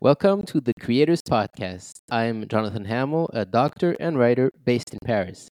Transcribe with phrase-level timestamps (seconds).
[0.00, 1.92] Welcome to the Creators Podcast.
[2.10, 5.48] I'm Jonathan Hamill, a doctor and writer based in Paris.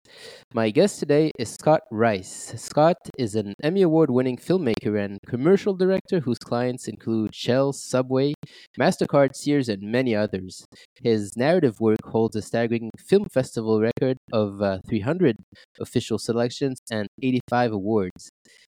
[0.52, 2.52] My guest today is Scott Rice.
[2.56, 8.34] Scott is an Emmy Award winning filmmaker and commercial director whose clients include Shell, Subway,
[8.78, 10.66] MasterCard, Sears, and many others.
[11.00, 15.36] His narrative work holds a staggering film festival record of uh, 300
[15.80, 18.30] official selections and 85 awards.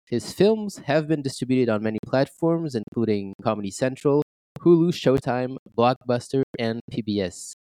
[0.09, 4.23] His films have been distributed on many platforms, including Comedy Central,
[4.59, 7.55] Hulu, Showtime, Blockbuster, and PBS.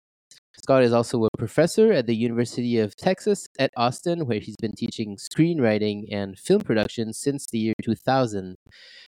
[0.57, 4.73] Scott is also a professor at the University of Texas at Austin, where he's been
[4.73, 8.55] teaching screenwriting and film production since the year 2000.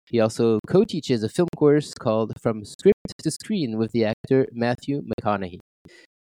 [0.06, 4.46] He also co teaches a film course called From Script to Screen with the actor
[4.52, 5.58] Matthew McConaughey.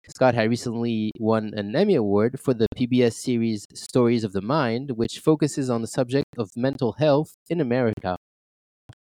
[0.09, 4.91] Scott had recently won an Emmy Award for the PBS series Stories of the Mind,
[4.91, 8.16] which focuses on the subject of mental health in America.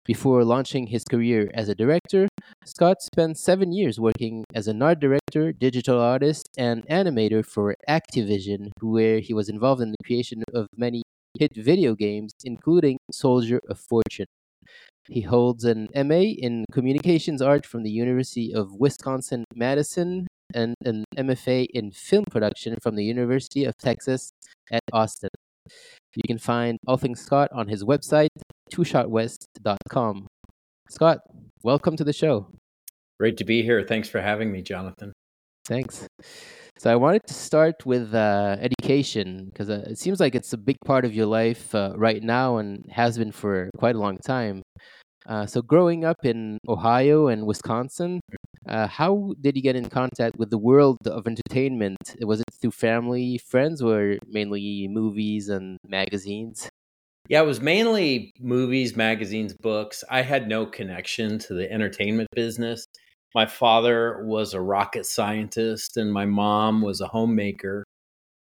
[0.06, 2.28] Before launching his career as a director,
[2.64, 8.70] Scott spent seven years working as an art director, digital artist, and animator for Activision,
[8.82, 11.02] where he was involved in the creation of many
[11.40, 14.28] hit video games, including Soldier of Fortune.
[15.10, 21.04] He holds an MA in Communications Art from the University of Wisconsin Madison and an
[21.18, 24.30] MFA in Film Production from the University of Texas
[24.72, 25.30] at Austin.
[26.16, 28.30] You can find all things Scott on his website,
[28.74, 30.28] twoshotwest.com.
[30.90, 31.20] Scott,
[31.64, 32.48] welcome to the show.
[33.20, 33.84] Great to be here.
[33.84, 35.14] Thanks for having me, Jonathan.
[35.66, 36.08] Thanks.
[36.78, 40.58] So I wanted to start with uh, education because uh, it seems like it's a
[40.58, 44.18] big part of your life uh, right now and has been for quite a long
[44.18, 44.62] time.
[45.26, 48.20] Uh, so growing up in Ohio and Wisconsin,
[48.68, 51.98] uh, how did you get in contact with the world of entertainment?
[52.20, 56.70] Was it through family, friends, or mainly movies and magazines?
[57.28, 60.04] Yeah, it was mainly movies, magazines, books.
[60.10, 62.86] I had no connection to the entertainment business.
[63.34, 67.84] My father was a rocket scientist, and my mom was a homemaker.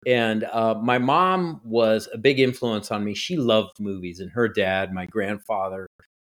[0.08, 3.14] And uh, my mom was a big influence on me.
[3.14, 5.88] She loved movies, and her dad, my grandfather,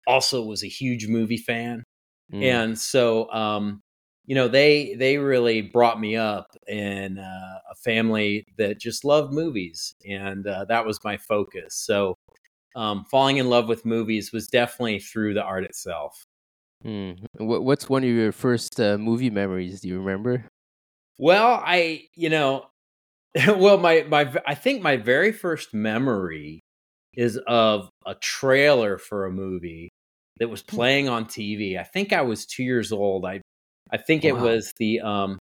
[0.06, 1.84] also was a huge movie fan.
[2.32, 2.42] Mm.
[2.42, 3.81] And so, um,
[4.26, 9.32] you know, they they really brought me up in uh, a family that just loved
[9.32, 11.74] movies, and uh, that was my focus.
[11.74, 12.16] So,
[12.76, 16.24] um, falling in love with movies was definitely through the art itself.
[16.84, 17.18] Mm.
[17.38, 19.80] What's one of your first uh, movie memories?
[19.80, 20.46] Do you remember?
[21.18, 22.66] Well, I, you know,
[23.46, 26.60] well, my my I think my very first memory
[27.14, 29.90] is of a trailer for a movie
[30.38, 30.76] that was hmm.
[30.76, 31.78] playing on TV.
[31.78, 33.26] I think I was two years old.
[33.26, 33.40] I
[33.92, 34.30] I think wow.
[34.30, 35.38] it was the um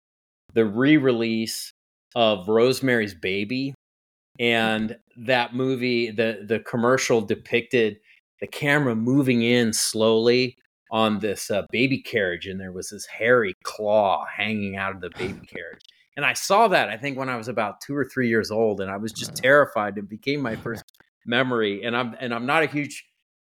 [0.54, 1.72] the re-release
[2.16, 3.75] of Rosemary's Baby,
[4.41, 7.98] and that movie the the commercial depicted
[8.41, 10.56] the camera moving in slowly
[10.91, 15.10] on this uh, baby carriage, and there was this hairy claw hanging out of the
[15.19, 15.82] baby carriage.
[16.16, 18.80] And I saw that I think when I was about two or three years old,
[18.80, 19.98] and I was just terrified.
[19.98, 20.82] It became my first
[21.26, 23.04] memory, and I'm and I'm not a huge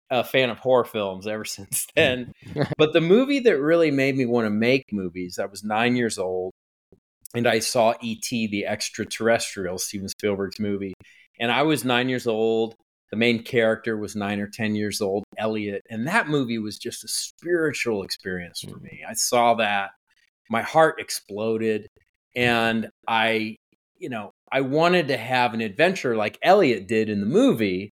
[0.09, 2.31] a fan of horror films ever since then.
[2.77, 6.17] but the movie that really made me want to make movies, I was nine years
[6.17, 6.51] old
[7.35, 10.93] and I saw E.T., the extraterrestrial, Steven Spielberg's movie.
[11.39, 12.75] And I was nine years old.
[13.11, 15.83] The main character was nine or 10 years old, Elliot.
[15.89, 18.83] And that movie was just a spiritual experience for hmm.
[18.83, 19.03] me.
[19.07, 19.91] I saw that.
[20.49, 21.87] My heart exploded.
[22.35, 23.55] And I,
[23.97, 27.91] you know, I wanted to have an adventure like Elliot did in the movie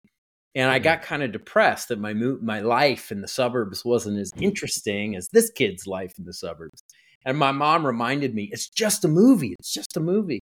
[0.56, 0.84] and I mm-hmm.
[0.84, 5.28] got kind of depressed that my my life in the suburbs wasn't as interesting as
[5.28, 6.82] this kid's life in the suburbs.
[7.26, 9.54] And my mom reminded me, it's just a movie.
[9.58, 10.40] It's just a movie.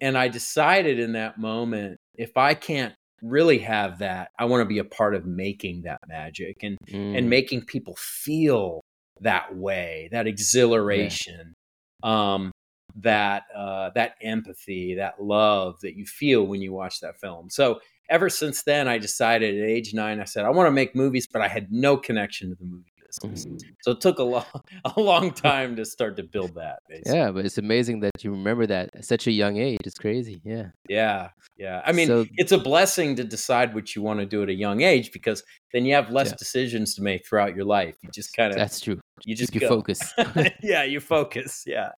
[0.00, 4.64] And I decided in that moment, if I can't really have that, I want to
[4.64, 7.16] be a part of making that magic and mm.
[7.16, 8.80] and making people feel
[9.20, 11.52] that way, that exhilaration,
[12.02, 12.34] yeah.
[12.34, 12.50] um,
[12.96, 17.48] that uh, that empathy, that love that you feel when you watch that film.
[17.48, 17.80] So
[18.10, 21.26] ever since then, I decided at age nine, I said, I want to make movies,
[21.32, 23.46] but I had no connection to the movie business.
[23.46, 23.56] Mm-hmm.
[23.82, 24.44] So it took a long,
[24.96, 26.80] a long time to start to build that.
[26.88, 27.18] Basically.
[27.18, 29.78] Yeah, but it's amazing that you remember that at such a young age.
[29.84, 30.40] It's crazy.
[30.44, 30.68] Yeah.
[30.88, 31.30] Yeah.
[31.56, 31.82] Yeah.
[31.84, 34.54] I mean, so, it's a blessing to decide what you want to do at a
[34.54, 35.42] young age because
[35.72, 36.36] then you have less yeah.
[36.36, 37.96] decisions to make throughout your life.
[38.02, 38.98] You just kind of, that's true.
[39.24, 40.00] You just you focus.
[40.62, 40.84] yeah.
[40.84, 41.64] You focus.
[41.66, 41.90] Yeah.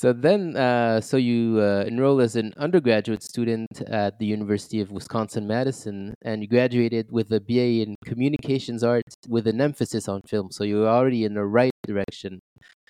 [0.00, 4.90] So then, uh, so you uh, enrolled as an undergraduate student at the University of
[4.90, 10.22] Wisconsin Madison, and you graduated with a BA in Communications Arts with an emphasis on
[10.26, 10.50] film.
[10.52, 12.40] So you were already in the right direction,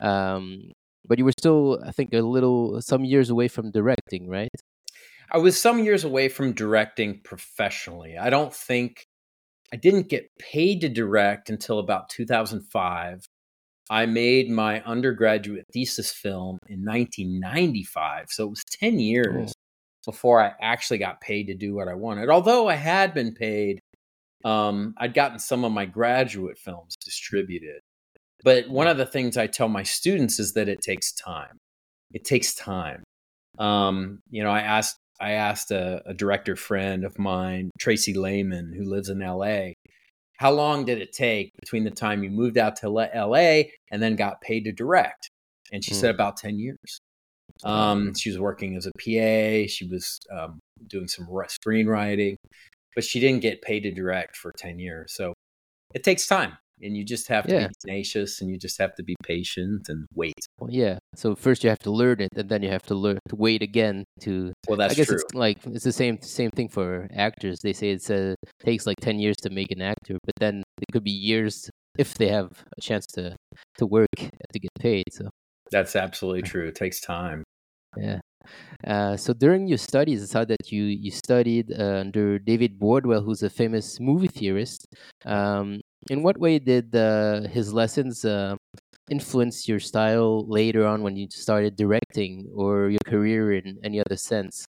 [0.01, 0.71] um,
[1.05, 4.55] but you were still, I think, a little some years away from directing, right?
[5.33, 8.19] I was some years away from directing professionally.
[8.19, 9.05] I don't think
[9.73, 13.27] I didn't get paid to direct until about 2005
[13.91, 18.27] I made my undergraduate thesis film in 1995.
[18.29, 19.53] So it was 10 years oh.
[20.07, 22.31] before I actually got paid to do what I wanted.
[22.31, 23.81] Although I had been paid,
[24.45, 27.81] um, I'd gotten some of my graduate films distributed.
[28.45, 31.59] But one of the things I tell my students is that it takes time.
[32.13, 33.03] It takes time.
[33.59, 38.73] Um, you know, I asked I asked a, a director friend of mine, Tracy Lehman,
[38.75, 39.73] who lives in LA,
[40.41, 44.17] how long did it take between the time you moved out to LA and then
[44.17, 45.29] got paid to direct?
[45.71, 45.97] And she mm.
[45.97, 46.99] said about 10 years.
[47.63, 52.37] Um, she was working as a PA, she was um, doing some screenwriting,
[52.95, 55.13] but she didn't get paid to direct for 10 years.
[55.13, 55.35] So
[55.95, 57.67] it takes time and you just have to yeah.
[57.69, 60.35] be tenacious and you just have to be patient and wait.
[60.59, 60.99] Well, yeah.
[61.15, 63.63] So first you have to learn it, and then you have to learn to wait
[63.63, 64.53] again to.
[64.69, 65.17] Well, that's I guess true.
[65.17, 67.61] It's like it's the same same thing for actors.
[67.61, 68.35] They say it uh,
[68.65, 72.15] takes like ten years to make an actor, but then it could be years if
[72.15, 73.37] they have a chance to
[73.79, 75.05] to work to get paid.
[75.13, 75.29] So
[75.71, 76.67] that's absolutely true.
[76.67, 77.45] It takes time.
[77.97, 78.21] Yeah.
[78.87, 83.25] Uh, so during your studies, I saw that you you studied uh, under David Bordwell,
[83.25, 84.87] who's a famous movie theorist.
[85.25, 88.57] Um, in what way did uh, his lessons uh,
[89.11, 94.17] influence your style later on when you started directing, or your career in any other
[94.17, 94.65] sense?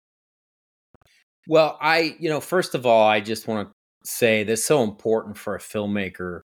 [1.47, 3.73] Well, I you know first of all, I just want to
[4.03, 6.41] say that's so important for a filmmaker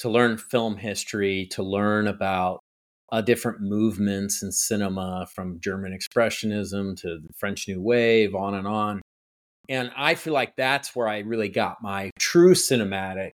[0.00, 2.60] to learn film history, to learn about
[3.12, 8.66] uh, different movements in cinema from German Expressionism to the French New Wave, on and
[8.66, 9.02] on.
[9.68, 13.32] And I feel like that's where I really got my true cinematic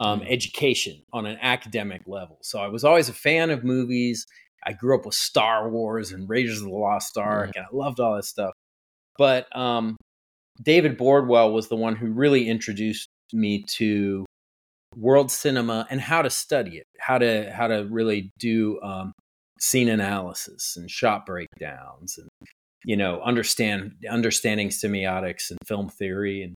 [0.00, 0.30] um, mm.
[0.30, 2.38] education on an academic level.
[2.42, 4.26] So I was always a fan of movies.
[4.64, 7.52] I grew up with Star Wars and Raiders of the Lost Ark, mm.
[7.56, 8.52] and I loved all that stuff.
[9.18, 9.96] But um,
[10.62, 14.24] David Bordwell was the one who really introduced me to
[14.96, 19.12] world cinema and how to study it, how to how to really do um,
[19.60, 22.28] scene analysis and shot breakdowns, and
[22.84, 26.54] you know understand understanding semiotics and film theory, and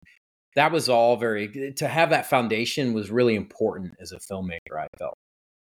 [0.56, 4.78] that was all very to have that foundation was really important as a filmmaker.
[4.78, 5.14] I felt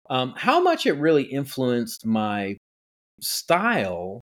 [0.09, 2.57] um, how much it really influenced my
[3.21, 4.21] style.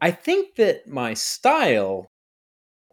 [0.00, 2.06] I think that my style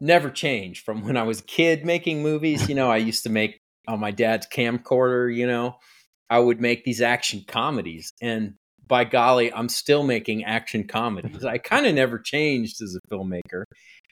[0.02, 2.68] never changed from when I was a kid making movies.
[2.68, 3.58] You know, I used to make
[3.88, 5.76] on my dad's camcorder, you know,
[6.30, 8.14] I would make these action comedies.
[8.22, 8.56] And
[8.92, 11.46] by golly, I'm still making action comedies.
[11.46, 13.64] I kind of never changed as a filmmaker.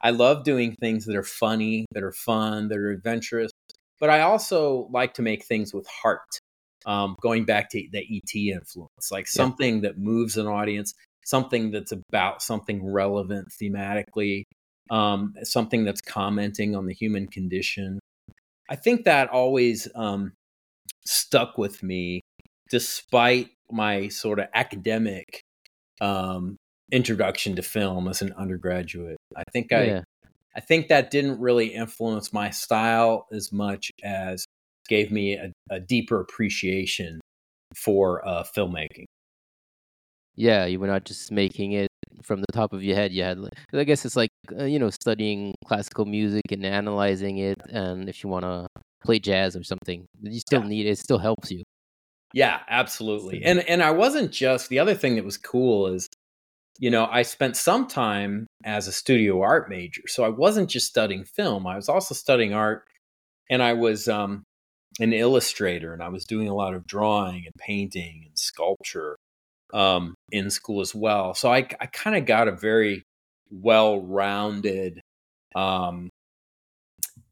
[0.02, 3.52] I love doing things that are funny, that are fun, that are adventurous,
[4.00, 6.40] but I also like to make things with heart.
[6.86, 9.81] Um, going back to the ET influence, like something yeah.
[9.81, 10.94] that moves an audience,
[11.26, 14.44] something that's about something relevant thematically,
[14.90, 18.00] um, something that's commenting on the human condition.
[18.70, 20.31] I think that always um,
[21.06, 22.22] stuck with me
[22.70, 25.42] despite my sort of academic
[26.01, 26.57] um,
[26.92, 29.18] introduction to film as an undergraduate.
[29.36, 30.01] I think I yeah.
[30.56, 34.45] I think that didn't really influence my style as much as
[34.88, 37.21] gave me a, a deeper appreciation
[37.75, 39.06] for uh, filmmaking.
[40.36, 41.89] Yeah, you were not just making it
[42.24, 43.12] from the top of your head.
[43.12, 43.39] You had,
[43.74, 48.24] I guess, it's like uh, you know, studying classical music and analyzing it, and if
[48.24, 48.68] you want to
[49.04, 50.68] play jazz or something, you still yeah.
[50.68, 50.92] need it.
[50.92, 51.00] it.
[51.00, 51.63] Still helps you.
[52.34, 53.44] Yeah, absolutely.
[53.44, 56.07] And and I wasn't just the other thing that was cool is,
[56.80, 60.88] you know, I spent some time as a studio art major, so I wasn't just
[60.88, 61.66] studying film.
[61.68, 62.86] I was also studying art,
[63.50, 64.44] and I was um,
[65.00, 69.18] an illustrator, and I was doing a lot of drawing and painting and sculpture
[69.74, 71.33] um, in school as well.
[71.33, 73.04] So I, I kind of got a very
[73.52, 75.02] well rounded,
[75.56, 76.09] um,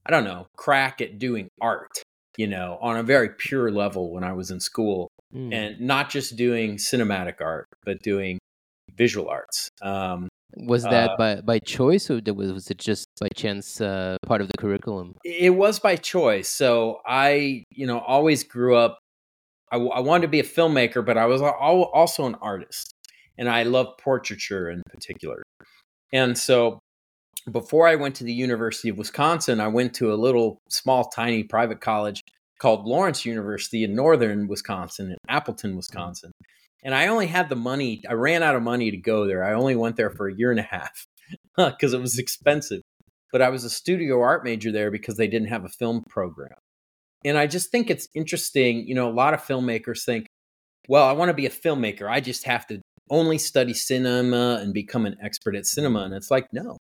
[0.06, 2.02] I don't know, crack at doing art,
[2.38, 5.10] you know, on a very pure level when I was in school.
[5.36, 5.54] Mm.
[5.54, 8.40] And not just doing cinematic art, but doing
[8.96, 9.68] visual arts.
[9.82, 14.16] Um, was that uh, by by choice, or was was it just by chance uh,
[14.26, 15.16] part of the curriculum?
[15.26, 16.48] It was by choice.
[16.48, 19.00] So I, you know, always grew up
[19.72, 22.94] I, I wanted to be a filmmaker, but I was also an artist,
[23.38, 25.44] and I love portraiture in particular.
[26.14, 26.80] And so,
[27.52, 31.44] before I went to the University of Wisconsin, I went to a little small, tiny
[31.44, 32.22] private college
[32.60, 35.78] called Lawrence University in northern Wisconsin, in Appleton, mm-hmm.
[35.78, 36.32] Wisconsin.
[36.84, 39.44] And I only had the money, I ran out of money to go there.
[39.44, 41.06] I only went there for a year and a half
[41.58, 42.82] because it was expensive.
[43.32, 46.58] But I was a studio art major there because they didn't have a film program.
[47.26, 48.88] And I just think it's interesting.
[48.88, 50.28] You know, a lot of filmmakers think,
[50.88, 52.10] well, I want to be a filmmaker.
[52.10, 52.80] I just have to
[53.10, 56.04] only study cinema and become an expert at cinema.
[56.04, 56.78] And it's like, no,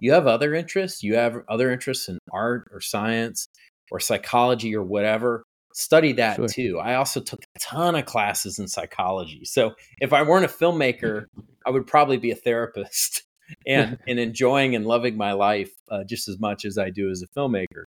[0.00, 1.02] you have other interests.
[1.02, 3.46] You have other interests in art or science
[3.90, 5.42] or psychology or whatever.
[5.74, 6.48] study that Sure.
[6.48, 6.78] too.
[6.80, 9.44] I also took a ton of classes in psychology.
[9.44, 11.26] So if I weren't a filmmaker,
[11.64, 13.22] I would probably be a therapist
[13.66, 17.22] and and enjoying and loving my life uh, just as much as I do as
[17.22, 17.84] a filmmaker.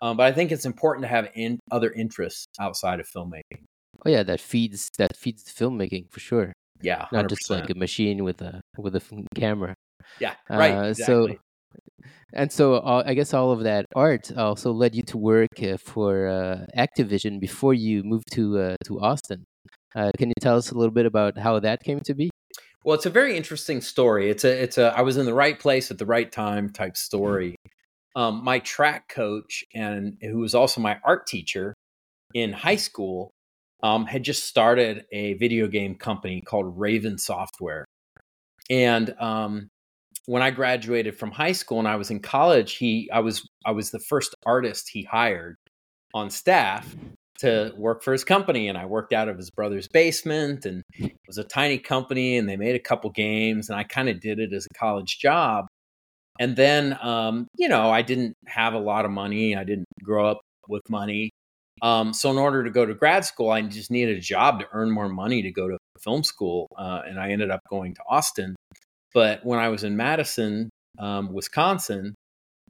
[0.00, 3.64] Um, but I think it's important to have in, other interests outside of filmmaking.
[4.06, 6.52] Oh yeah, that feeds that feeds filmmaking for sure.
[6.82, 7.28] Yeah, Not 100%.
[7.30, 9.02] just like a machine with a with a
[9.34, 9.74] camera.
[10.20, 10.72] yeah, right.
[10.76, 11.32] Uh, exactly.
[11.32, 11.38] So,
[12.32, 15.76] and so uh, I guess all of that art also led you to work uh,
[15.76, 19.44] for uh, Activision before you moved to uh, to Austin.
[19.94, 22.30] Uh, can you tell us a little bit about how that came to be?
[22.84, 24.28] Well, it's a very interesting story.
[24.30, 26.96] It's a it's a I was in the right place at the right time type
[26.96, 27.56] story.
[28.16, 31.74] Um, my track coach and who was also my art teacher
[32.32, 33.30] in high school
[33.82, 37.84] um, had just started a video game company called Raven Software,
[38.70, 39.68] and um,
[40.26, 43.72] when I graduated from high school and I was in college, he I was I
[43.72, 45.56] was the first artist he hired
[46.14, 46.94] on staff
[47.40, 51.12] to work for his company and I worked out of his brother's basement and it
[51.26, 54.38] was a tiny company and they made a couple games and I kind of did
[54.38, 55.66] it as a college job.
[56.40, 59.56] And then um, you know, I didn't have a lot of money.
[59.56, 61.30] I didn't grow up with money.
[61.82, 64.66] Um, so in order to go to grad school, I just needed a job to
[64.72, 66.68] earn more money to go to film school.
[66.78, 68.54] Uh, and I ended up going to Austin.
[69.14, 70.68] But when I was in Madison,
[70.98, 72.14] um, Wisconsin,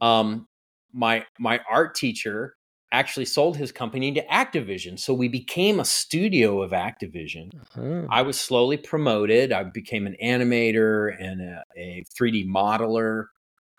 [0.01, 0.47] um,
[0.93, 2.55] my my art teacher
[2.93, 4.99] actually sold his company to Activision.
[4.99, 7.51] So we became a studio of Activision.
[7.77, 9.53] Oh, I was slowly promoted.
[9.53, 13.27] I became an animator and a, a 3D modeler.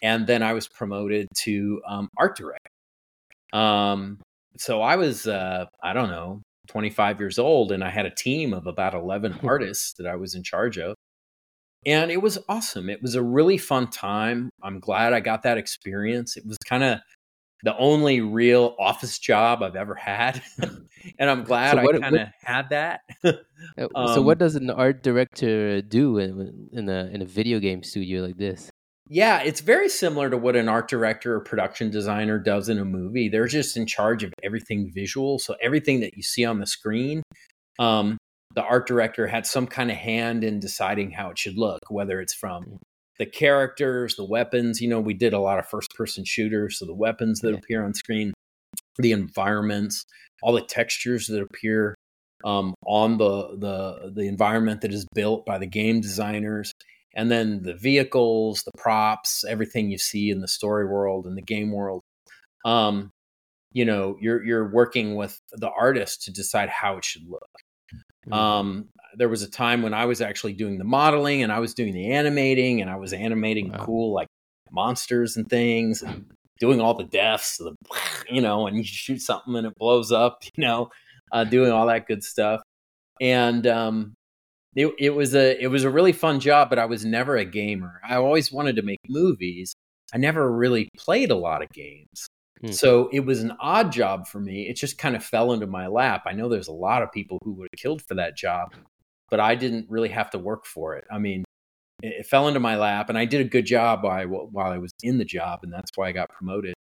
[0.03, 2.69] And then I was promoted to um, art director.
[3.53, 4.19] Um,
[4.57, 8.53] so I was, uh, I don't know, 25 years old, and I had a team
[8.53, 10.95] of about 11 artists that I was in charge of.
[11.85, 12.89] And it was awesome.
[12.89, 14.49] It was a really fun time.
[14.63, 16.35] I'm glad I got that experience.
[16.35, 16.99] It was kind of
[17.63, 20.41] the only real office job I've ever had.
[21.19, 23.01] and I'm glad So what- I kind of had that.
[23.23, 23.33] Uh,
[24.13, 27.83] so what um, does an art director do in, in a in a video game
[27.83, 28.69] studio like this?
[29.07, 32.85] Yeah, it's very similar to what an art director or production designer does in a
[32.85, 33.29] movie.
[33.29, 35.37] They're just in charge of everything visual.
[35.37, 37.21] So everything that you see on the screen,
[37.77, 38.17] um,
[38.55, 42.21] the art director had some kind of hand in deciding how it should look, whether
[42.21, 42.79] it's from
[43.19, 44.81] the characters, the weapons.
[44.81, 47.57] You know, we did a lot of first person shooters, so the weapons that Yeah.
[47.57, 48.33] appear on screen,
[48.97, 50.05] the environments,
[50.41, 51.95] all the textures that appear
[52.43, 56.71] um, on the the the environment that is built by the game designers
[57.15, 61.41] and then the vehicles, the props, everything you see in the story world and the
[61.41, 62.01] game world.
[62.65, 63.11] Um,
[63.71, 67.47] you know, you're you're working with the artist to decide how it should look.
[68.27, 68.33] Mm.
[68.33, 71.73] Um, there was a time when I was actually doing the modeling and I was
[71.73, 73.85] doing the animating and I was animating Wow.
[73.85, 74.27] cool like
[74.71, 76.25] monsters and things and
[76.59, 77.75] doing all the deaths, the
[78.29, 80.89] you know, and you shoot something and it blows up, you know,
[81.31, 82.61] uh, doing all that good stuff.
[83.21, 84.15] And um,
[84.75, 87.45] it, it was a it was a really fun job, but I was never a
[87.45, 88.01] gamer.
[88.07, 89.73] I always wanted to make movies.
[90.13, 92.27] I never really played a lot of games.
[92.61, 92.71] Hmm.
[92.71, 94.67] So it was an odd job for me.
[94.69, 96.23] It just kind of fell into my lap.
[96.25, 98.73] I know there's a lot of people who would have killed for that job,
[99.29, 101.05] but I didn't really have to work for it.
[101.11, 101.43] I mean,
[102.01, 104.71] it, it fell into my lap, and I did a good job while I, while
[104.71, 106.73] I was in the job, and that's why I got promoted.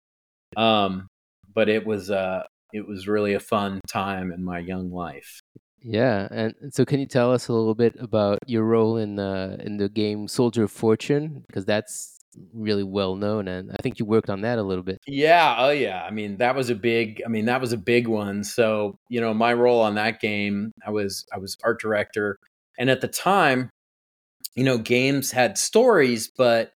[0.57, 1.09] Um,
[1.55, 5.41] but it was uh, it was really a fun time in my young life.
[5.81, 9.57] Yeah, and so can you tell us a little bit about your role in uh,
[9.61, 12.21] in the game Soldier of Fortune because that's
[12.53, 14.99] really well known, and I think you worked on that a little bit.
[15.07, 16.03] Yeah, oh yeah.
[16.05, 18.45] I mean, that was a big I mean, that was a big one.
[18.45, 22.39] So, you know, my role on that game, I was I was art director.
[22.79, 23.71] And at the time,
[24.55, 26.73] you know, games had stories, but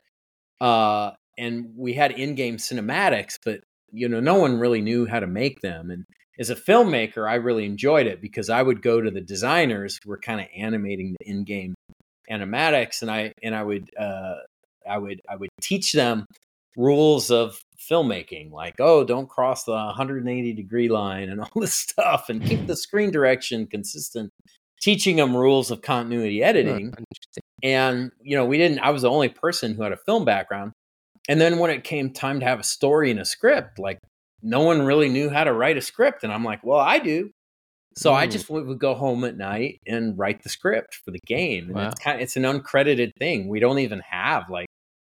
[0.61, 3.61] uh and we had in-game cinematics, but
[3.93, 5.91] you know, no one really knew how to make them.
[5.91, 6.05] And
[6.39, 10.11] as a filmmaker, I really enjoyed it because I would go to the designers who
[10.11, 11.75] were kind of animating the in-game
[12.31, 14.37] animatics and I and I would uh
[14.89, 16.27] I would I would teach them
[16.77, 17.59] rules of
[17.91, 22.67] filmmaking like oh don't cross the 180 degree line and all this stuff and keep
[22.67, 24.31] the screen direction consistent.
[24.83, 26.93] Teaching them rules of continuity editing
[27.63, 30.73] and you know we didn't i was the only person who had a film background.
[31.29, 33.99] And then when it came time to have a story and a script like
[34.43, 37.31] no one really knew how to write a script and i'm like well i do.
[37.97, 38.31] So i Mm.
[38.33, 41.75] just would, would go home at night and write the script for the game and
[41.77, 41.89] Wow.
[41.89, 43.49] it's kind of, it's an uncredited thing.
[43.49, 44.67] We don't even have like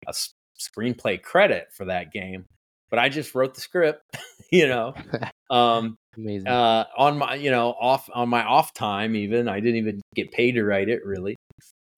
[0.06, 2.44] a s- screenplay credit for that game
[2.90, 4.02] but i just wrote the script
[4.52, 4.94] you know
[5.50, 6.48] um Amazing.
[6.48, 10.30] uh on my you know off on my off time even i didn't even get
[10.32, 11.36] paid to write it really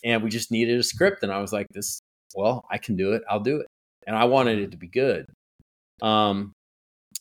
[0.05, 2.01] and we just needed a script and i was like this
[2.35, 3.67] well i can do it i'll do it
[4.07, 5.27] and i wanted it to be good
[6.03, 6.53] um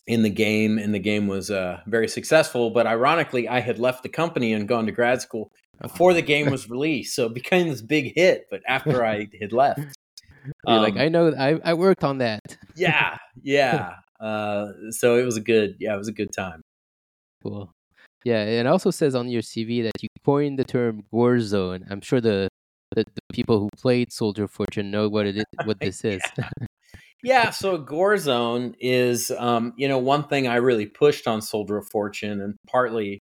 [0.08, 2.70] in the game, and the game was uh, very successful.
[2.70, 5.52] But ironically, I had left the company and gone to grad school
[5.82, 8.46] before the game was released, so it became this big hit.
[8.52, 9.80] But after I had left,
[10.68, 12.42] You're like, Um, I know, I, I worked on that.
[12.76, 13.96] yeah, yeah.
[14.20, 16.62] Uh, so it was a good, yeah, it was a good time.
[17.44, 17.72] Cool.
[18.24, 21.86] Yeah, and it also says on your CV that you coined the term "gore zone."
[21.90, 22.50] I'm sure the
[22.96, 26.22] the, the people who played Soldier of Fortune know what it is, what this is.
[27.24, 31.78] Yeah, so gore zone is, um, you know, one thing I really pushed on Soldier
[31.78, 33.20] of Fortune, and partly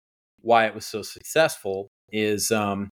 [0.41, 2.91] why it was so successful is um,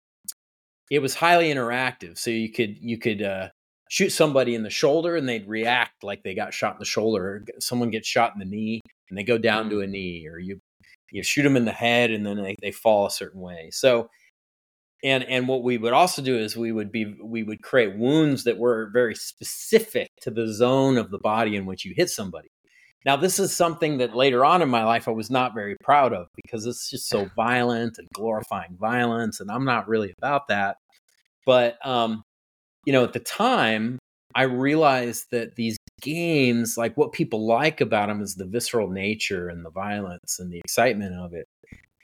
[0.91, 2.19] it was highly interactive.
[2.19, 3.51] So you could you could uh,
[3.89, 7.27] shoot somebody in the shoulder, and they'd react like they got shot in the shoulder.
[7.27, 10.39] Or someone gets shot in the knee, and they go down to a knee, or
[10.39, 10.61] you
[11.11, 13.71] you shoot them in the head, and then they, they fall a certain way.
[13.73, 14.11] So
[15.05, 18.45] and and what we would also do is we would be we would create wounds
[18.45, 22.49] that were very specific to the zone of the body in which you hit somebody
[23.05, 26.13] now this is something that later on in my life i was not very proud
[26.13, 30.77] of because it's just so violent and glorifying violence and i'm not really about that
[31.45, 32.23] but um
[32.87, 33.99] you know at the time
[34.35, 39.49] i realized that these games like what people like about them is the visceral nature
[39.49, 41.47] and the violence and the excitement of it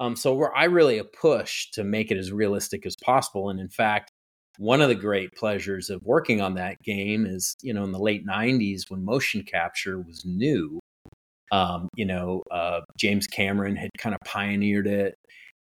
[0.03, 3.51] um, so where I really a push to make it as realistic as possible.
[3.51, 4.11] And in fact,
[4.59, 8.01] one of the great pleasures of working on that game is, you know, in the
[8.01, 10.81] late '90s when motion capture was new.
[11.53, 15.15] Um, you know, uh, James Cameron had kind of pioneered it,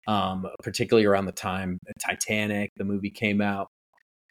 [0.07, 3.67] um, particularly around the time Titanic, the movie came out.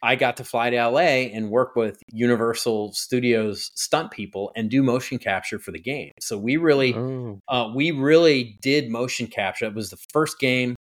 [0.03, 4.83] I got to fly to LA and work with Universal Studios stunt people and do
[4.83, 6.13] motion capture for the game.
[6.21, 9.67] So we really oh, uh, we really did motion capture.
[9.67, 10.77] It was the first game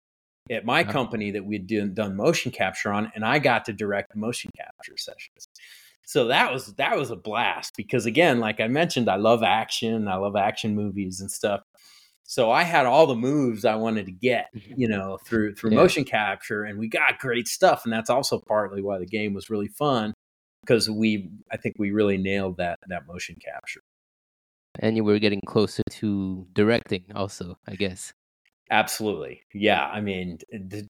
[0.51, 0.91] at my Wow.
[0.91, 4.97] company that we'd done, done motion capture on, and I got to direct motion capture
[4.97, 5.47] sessions.
[6.05, 10.07] So that was that was a blast because again, like I mentioned, I love action.
[10.07, 11.61] I love action movies and stuff.
[12.29, 14.73] So I had all the moves I wanted to get, mm-hmm.
[14.77, 15.77] you know, through through Yeah.
[15.77, 17.85] motion capture, and we got great stuff.
[17.85, 20.13] And that's also partly why the game was really fun
[20.61, 23.81] because we, I think, we really nailed that that motion capture.
[24.79, 28.13] and you were getting closer to directing, also, I guess.
[28.69, 29.41] Absolutely.
[29.53, 29.85] Yeah.
[29.85, 30.39] I mean,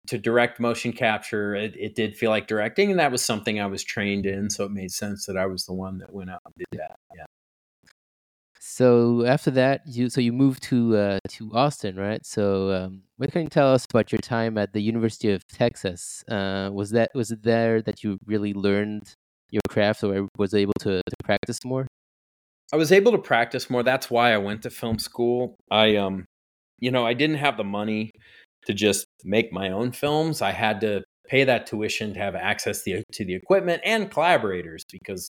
[0.08, 3.68] to direct motion capture, it, it did feel like directing, and that was something I
[3.68, 4.50] was trained in.
[4.50, 6.96] So it made sense that I was the one that went out and did that.
[7.16, 7.26] Yeah.
[8.78, 12.24] So after that, you so you moved to uh, to Austin, right?
[12.24, 16.24] So um, what can you tell us about your time at the University of Texas?
[16.30, 19.16] Uh, was that was it there that you really learned
[19.50, 21.88] your craft, or was able to, to practice more?
[22.72, 23.82] I was able to practice more.
[23.82, 25.56] That's why I went to film school.
[25.72, 26.26] I, um,
[26.78, 28.12] you know, I didn't have the money
[28.68, 30.44] to just make my own films.
[30.44, 34.84] I had to pay that tuition to have access to, to the equipment and collaborators
[34.92, 35.32] because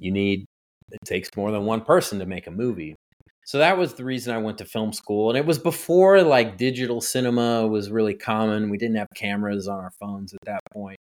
[0.00, 0.46] you need
[0.92, 2.94] it takes more than one person to make a movie.
[3.44, 5.28] So that was the reason I went to film school.
[5.28, 8.70] And it was before like digital cinema was really common.
[8.70, 10.98] We didn't have cameras on our phones at that point.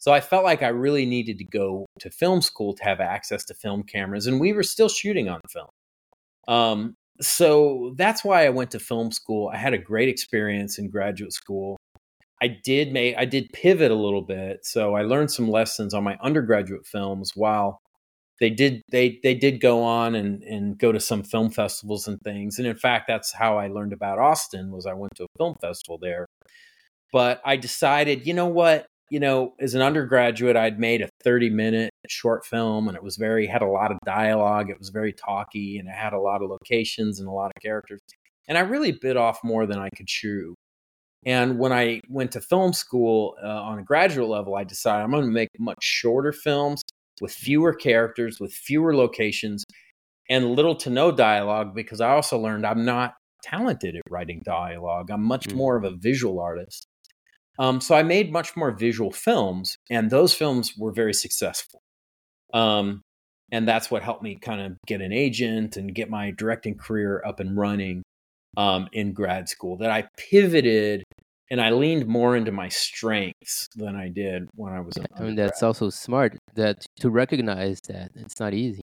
[0.00, 3.44] So I felt like I really needed to go to film school to have access
[3.44, 4.26] to film cameras.
[4.26, 5.68] And we were still shooting on film.
[6.48, 9.50] Um, so that's why I went to film school.
[9.52, 11.76] I had a great experience in graduate school.
[12.42, 14.66] I did make I did pivot a little bit.
[14.66, 17.78] So I learned some lessons on my undergraduate films while
[18.42, 22.20] they did they they did go on and and go to some film festivals and
[22.22, 22.58] things.
[22.58, 25.54] And in fact that's how i learned about austin was i went to a film
[25.60, 26.26] festival there.
[27.12, 28.86] But i decided you know what?
[29.10, 33.16] You know as an undergraduate i'd made a 30 minute short film and it was
[33.16, 34.70] very had a lot of dialogue.
[34.70, 37.62] It was very talky and it had a lot of locations and a lot of
[37.62, 38.00] characters.
[38.48, 40.56] And i really bit off more than i could chew.
[41.24, 45.12] And when i went to film school uh, on a graduate level i decided i'm
[45.12, 46.81] going to make much shorter films
[47.22, 49.64] with fewer characters, with fewer locations,
[50.28, 55.10] and little to no dialogue because I also learned I'm not talented at writing dialogue.
[55.10, 55.54] I'm much Mm.
[55.54, 56.84] more of a visual artist.
[57.58, 61.80] Um, so I made much more visual films, and those films were very successful.
[62.52, 63.02] Um,
[63.52, 67.22] and that's what helped me kind of get an agent and get my directing career
[67.24, 68.02] up and running
[68.56, 69.76] um, in grad school.
[69.76, 71.04] That I pivoted
[71.50, 75.34] and I leaned more into my strengths than I did when I was I mean,
[75.34, 76.38] that's also smart.
[76.54, 78.80] That to recognize that it's not easy.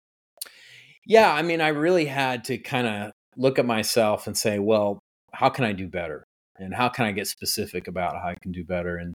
[1.05, 4.99] Yeah, I mean, I really had to kind of look at myself and say, well,
[5.33, 6.23] how can I do better?
[6.57, 8.97] And how can I get specific about how I can do better?
[8.97, 9.13] And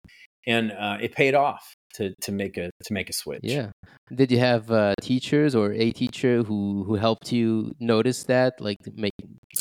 [0.45, 3.41] and uh, it paid off to to make a to make a switch.
[3.43, 3.71] Yeah.
[4.13, 8.77] Did you have uh, teachers or a teacher who who helped you notice that, like
[8.95, 9.13] make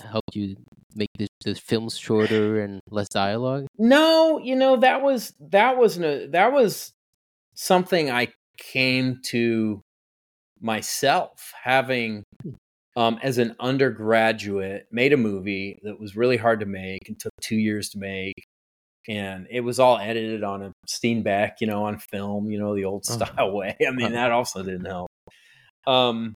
[0.05, 0.57] helped you
[0.97, 3.67] make the, the films shorter and less dialogue?
[3.79, 6.93] No, you know that was that was no, that was
[7.55, 8.29] something I
[8.59, 9.81] came to
[10.61, 12.23] myself having
[12.97, 17.33] um, as an undergraduate, made a movie that was really hard to make and took
[17.41, 18.35] two years to make.
[19.09, 22.85] And it was all edited on a Steenbeck, you know, on film, you know, the
[22.85, 23.25] old Uh-huh.
[23.27, 23.77] style way.
[23.87, 24.15] I mean, Uh-huh.
[24.15, 25.09] that also didn't help.
[25.87, 26.35] Um,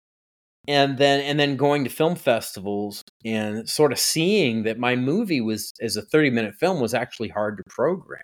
[0.67, 5.41] and then and then going to film festivals and sort of seeing that my movie
[5.41, 8.23] was as a 30 minute film was actually hard to program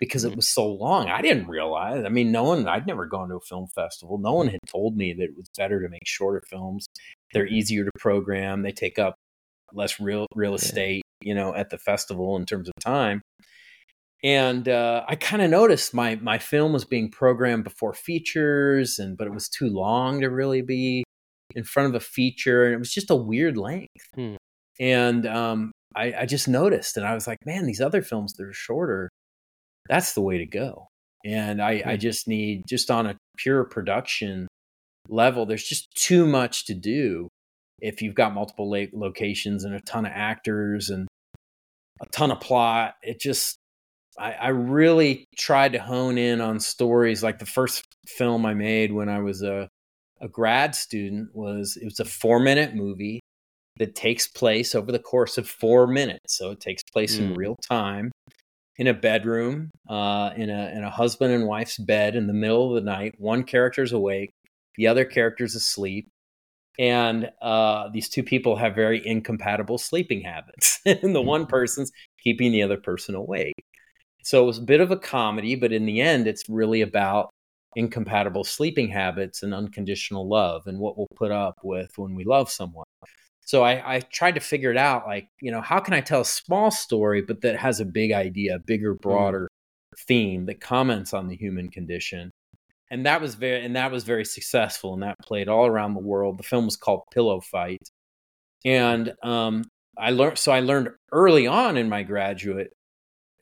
[0.00, 0.36] because it Mhm.
[0.36, 1.08] was so long.
[1.08, 2.04] I didn't realize.
[2.04, 4.18] I mean, no one I'd never gone to a film festival.
[4.18, 6.86] No one had told me that it was better to make shorter films.
[7.32, 8.62] They're easier to program.
[8.62, 9.16] They take up
[9.72, 13.20] less real real estate, you know, at the festival in terms of time.
[14.24, 19.16] And uh, I kind of noticed my my film was being programmed before features, and
[19.16, 21.04] but it was too long to really be
[21.58, 23.90] in front of a feature, and it was just a weird length.
[24.14, 24.36] Hmm.
[24.80, 28.46] And um, I, I just noticed, and I was like, man, these other films that
[28.46, 29.10] are shorter,
[29.88, 30.86] that's the way to go.
[31.24, 32.00] And I, I Hmm.
[32.00, 34.46] just need just on a pure production
[35.08, 37.28] level, there's just too much to do
[37.80, 41.08] if you've got multiple la- locations and a ton of actors and
[42.00, 42.94] a ton of plot.
[43.02, 43.56] It just
[44.18, 47.22] I, I really tried to hone in on stories.
[47.22, 49.68] Like the first film I made when I was a
[50.20, 53.20] a grad student was it was a four minute movie
[53.78, 56.36] that takes place over the course of four minutes.
[56.36, 57.36] So it takes place in Mm.
[57.36, 58.10] real time
[58.76, 62.68] in a bedroom, uh, in a in a husband and wife's bed in the middle
[62.76, 63.14] of the night.
[63.18, 64.30] One character's awake,
[64.76, 66.08] the other character's asleep,
[66.78, 70.80] and uh, these two people have very incompatible sleeping habits.
[70.86, 71.90] and the one person's
[72.22, 73.54] keeping the other person awake.
[74.22, 77.30] So it was a bit of a comedy, but in the end, it's really about
[77.76, 82.50] incompatible sleeping habits and unconditional love and what we'll put up with when we love
[82.50, 82.86] someone.
[83.44, 86.20] So I, I tried to figure it out like, you know, how can I tell
[86.20, 89.48] a small story, but that has a big idea, a bigger, broader
[90.06, 92.30] theme that comments on the human condition.
[92.90, 96.00] And that was very and that was very successful and that played all around the
[96.00, 96.38] world.
[96.38, 97.82] The film was called Pillow Fight.
[98.64, 99.64] And um
[99.96, 102.72] I learned so I learned early on in my graduate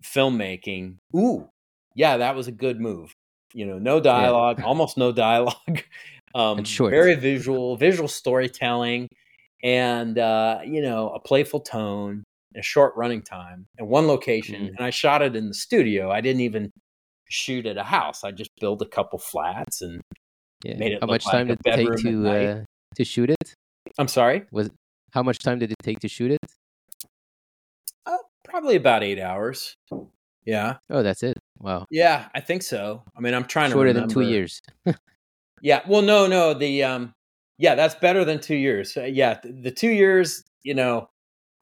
[0.03, 1.49] filmmaking, ooh,
[1.95, 3.13] yeah, that was a good move.
[3.57, 5.83] You know, no dialogue, almost no dialogue.
[6.35, 6.91] Um, And short.
[6.91, 9.09] very visual, visual storytelling,
[9.63, 14.61] and uh, you know, a playful tone, a short running time, and one location.
[14.65, 14.69] Mhm.
[14.77, 16.11] And I shot it in the studio.
[16.11, 16.71] I didn't even
[17.31, 18.23] shoot at a house.
[18.23, 20.03] I just built a couple flats, and
[20.63, 20.77] Yeah.
[20.77, 22.65] Made it How much like time a did it take to uh,
[22.97, 23.55] to shoot it?
[23.97, 24.69] I'm sorry, Was
[25.13, 26.41] how much time did it take to shoot it?
[28.05, 29.75] oh, probably about eight hours.
[30.47, 31.37] Yeah, Oh, that's it.
[31.59, 31.87] Wow.
[31.91, 33.03] yeah, I think so.
[33.17, 34.61] I mean, I'm trying Shorter to than two years.
[35.63, 35.81] Yeah.
[35.89, 36.53] Well, no, no.
[36.55, 37.13] The um,
[37.59, 38.97] yeah, that's better than two years.
[38.97, 41.09] Uh, yeah, th- the two years, you know,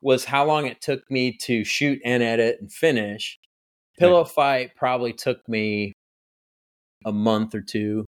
[0.02, 3.38] was how long it took me to shoot and edit and finish.
[3.98, 5.92] Pillow fight probably took me
[7.06, 8.04] a month or two.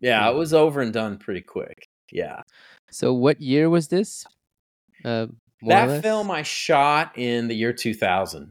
[0.00, 1.86] Yeah, it was over and done pretty quick.
[2.12, 2.42] Yeah,
[2.90, 4.24] So, what year was this?
[5.04, 5.26] Uh,
[5.62, 8.50] that film I shot in the year 2000.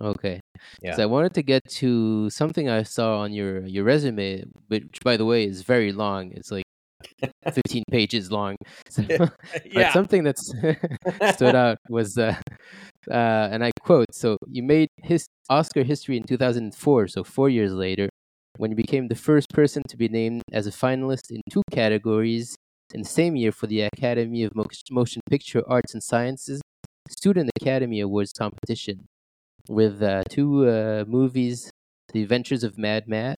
[0.00, 0.40] Okay.
[0.82, 0.96] Yeah.
[0.96, 5.16] So I wanted to get to something I saw on your your resume, which, by
[5.16, 6.32] the way, is very long.
[6.32, 6.64] It's like
[7.52, 8.56] 15 pages long.
[8.90, 9.32] So, but
[9.64, 9.92] yeah.
[9.92, 12.36] something that stood out was, uh,
[13.10, 17.08] uh, and I quote: "So you made his Oscar history in 2004.
[17.08, 18.08] So four years later,
[18.56, 22.56] when you became the first person to be named as a finalist in two categories
[22.92, 26.60] in the same year for the Academy of Motion Picture Arts and Sciences
[27.10, 29.06] Student Academy Awards competition,
[29.68, 31.70] with uh, two uh, movies,
[32.12, 33.36] The Adventures of Mad Matt."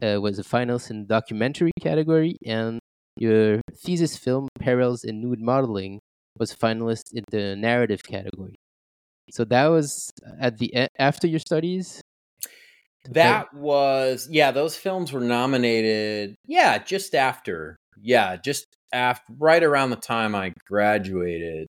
[0.00, 2.78] Uh, was a finalist in the documentary category, and
[3.16, 5.98] your thesis film, Perils in Nude Modeling,
[6.38, 8.54] was finalist in the narrative category.
[9.30, 12.00] So that was at the e- after your studies.
[13.10, 17.76] That was yeah, those films were nominated yeah, just after.
[18.00, 21.66] Yeah, just after right around the time I graduated.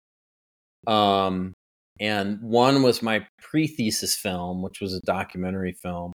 [0.87, 1.55] Um
[2.01, 6.13] and one was my pre-thesis film, which was a documentary film,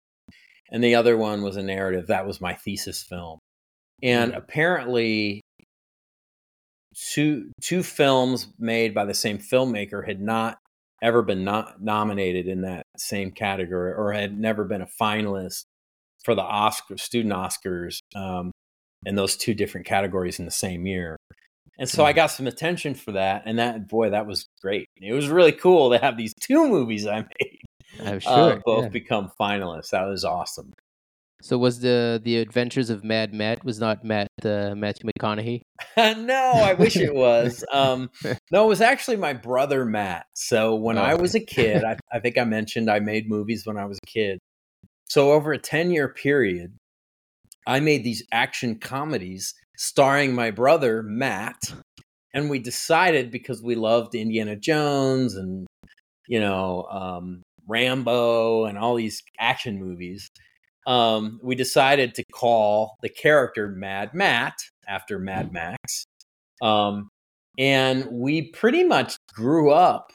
[0.70, 2.06] and the other one was a narrative.
[2.08, 3.38] That was my thesis film.
[4.02, 4.36] And Mhm.
[4.36, 5.40] apparently
[7.12, 10.58] two two films made by the same filmmaker had not
[11.02, 15.64] ever been no- nominated in that same category or had never been a finalist
[16.24, 18.50] for the Oscar student Oscars um,
[19.06, 21.16] in those two different categories in the same year.
[21.80, 24.86] And so I got some attention for that, and that boy, that was great.
[25.00, 27.60] It was really cool to have these two movies I made
[27.98, 28.62] I'm uh, sure.
[28.64, 28.88] both yeah.
[28.90, 29.90] become finalists.
[29.90, 30.72] That was awesome.
[31.42, 35.62] So was the the Adventures of Mad Matt was not Matt uh, Matthew McConaughey?
[35.96, 37.64] no, I wish it was.
[37.72, 38.10] Um,
[38.50, 40.26] no, it was actually my brother Matt.
[40.34, 41.02] So when Oh.
[41.02, 43.98] I was a kid, I, I think I mentioned I made movies when I was
[44.02, 44.38] a kid.
[45.08, 46.76] So over a 10 year period,
[47.66, 51.72] I made these action comedies starring my brother Matt
[52.34, 55.66] and we decided because we loved Indiana Jones and
[56.28, 60.28] you know um, Rambo and all these action movies,
[60.86, 64.54] um, we decided to call the character Mad Matt
[64.86, 66.04] after Mad Max.
[66.60, 67.08] Um,
[67.58, 70.12] and we pretty much grew up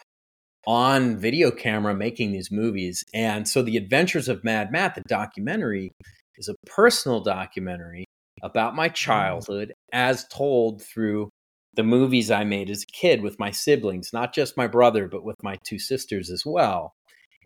[0.68, 3.04] on video camera making these movies.
[3.14, 5.92] And so The Adventures of Mad Matt, the documentary,
[6.38, 8.05] is a personal documentary
[8.46, 8.94] about my mm.
[8.94, 11.30] childhood as told through
[11.76, 15.26] the movies I made as a kid with my siblings, not just my brother, but
[15.26, 16.94] with my two sisters as well.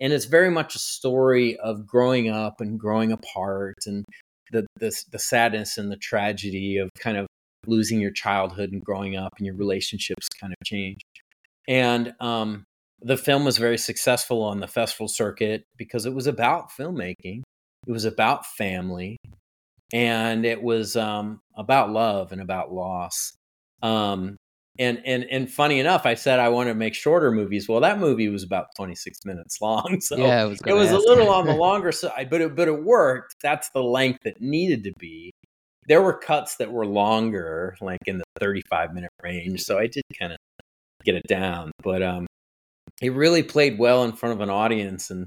[0.02, 4.06] And it's very much a story of growing up and growing apart and
[4.52, 7.28] the, the, the sadness and the tragedy of kind of
[7.68, 11.02] losing your childhood and growing up and your relationships kind of change.
[11.68, 12.66] And um,
[13.02, 17.42] the film was very successful on the festival circuit because it was about filmmaking,
[17.88, 19.18] it was about family,
[19.94, 23.34] and it was um, about love and about loss.
[23.82, 24.38] Um,
[24.78, 27.68] and and and funny enough, I said I want to make shorter movies.
[27.68, 31.30] Well, that movie was about 26 minutes long, so yeah, was it was, a little
[31.30, 33.36] on the longer side, but it, but it worked.
[33.44, 35.32] That's the length that needed to be.
[35.88, 40.04] There were cuts that were longer, like in the 35 minute range, so I did
[40.18, 40.38] kind of
[41.04, 41.72] get it down.
[41.84, 42.28] But um,
[43.02, 45.26] it really played well in front of an audience, and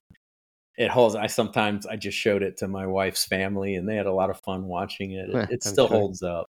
[0.76, 1.14] it holds.
[1.14, 4.30] I sometimes I just showed it to my wife's family, and they had a lot
[4.30, 5.28] of fun watching it.
[5.30, 5.96] It, it still sure.
[5.96, 6.46] holds up.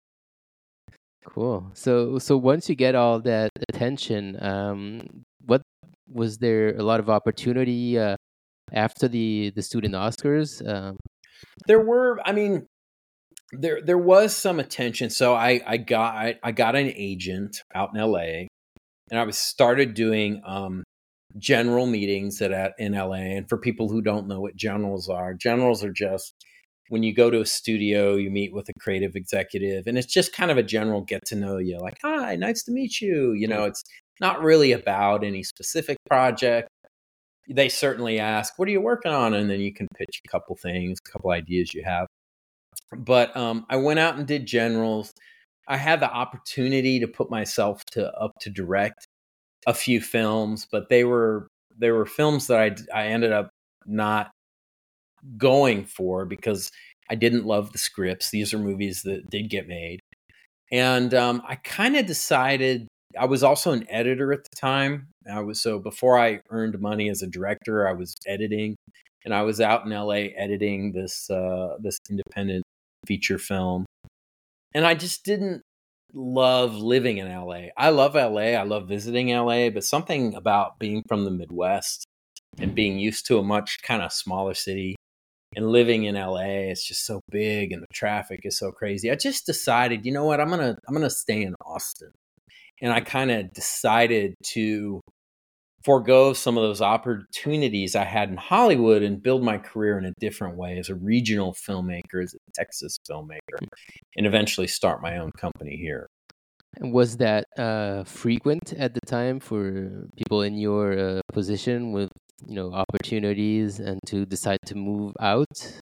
[1.25, 1.71] Cool.
[1.73, 5.61] So so once you get all that attention, um, what
[6.07, 8.15] was there a lot of opportunity uh,
[8.71, 10.67] after the the student Oscars?
[10.67, 10.97] Um,
[11.67, 12.19] there were.
[12.25, 12.67] I mean,
[13.51, 15.09] there there was some attention.
[15.09, 18.47] So I I got I, I got an agent out in L.A.
[19.09, 20.83] and I was started doing um,
[21.37, 23.13] general meetings at, at in LA.
[23.13, 26.33] And for people who don't know what generals are, generals are just
[26.91, 30.33] when you go to a studio, you meet with a creative executive, and it's just
[30.33, 33.31] kind of a general get to know you, like, hi, nice to meet you.
[33.31, 33.81] You know, it's
[34.19, 36.67] not really about any specific project.
[37.49, 39.33] They certainly ask, what are you working on?
[39.33, 42.07] And then you can pitch a couple things, a couple ideas you have.
[42.97, 45.13] But um, I went out and did generals.
[45.69, 49.07] I had the opportunity to put myself to up to direct
[49.67, 51.47] a few films, but they were
[51.77, 53.49] they were films that I I ended up
[53.85, 54.31] not
[55.37, 56.71] going for because
[57.09, 58.29] I didn't love the scripts.
[58.29, 59.99] These are movies that did get made,
[60.71, 62.87] and um, I kind of decided.
[63.19, 65.09] I was also an editor at the time.
[65.29, 68.75] I was so before I earned money as a director, I was editing,
[69.25, 72.63] and I was out in LA editing this uh, this independent
[73.05, 73.85] feature film,
[74.73, 75.61] and I just didn't
[76.13, 77.67] love living in LA.
[77.77, 78.53] I love LA.
[78.53, 82.05] I love visiting LA, but something about being from the Midwest
[82.57, 84.95] and being used to a much kind of smaller city
[85.55, 89.11] and living in LA, it's just so big and the traffic is so crazy.
[89.11, 90.39] I just decided, you know what?
[90.39, 92.11] I'm going to I'm going to stay in Austin.
[92.81, 95.01] And I kind of decided to
[95.83, 100.13] forego some of those opportunities I had in Hollywood and build my career in a
[100.19, 103.65] different way as a regional filmmaker, as a Texas filmmaker,
[104.15, 106.07] and eventually start my own company here.
[106.79, 112.09] Was that uh, frequent at the time for people in your uh, position with
[112.47, 115.81] you know opportunities and to decide to move out?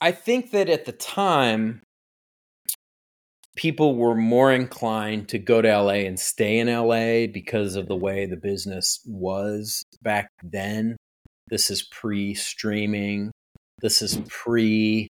[0.00, 1.82] I think that at the time
[3.60, 7.94] people were more inclined to go to LA and stay in LA because of the
[7.94, 10.96] way the business was back then.
[11.48, 13.30] This is pre streaming.
[13.82, 15.08] This is pre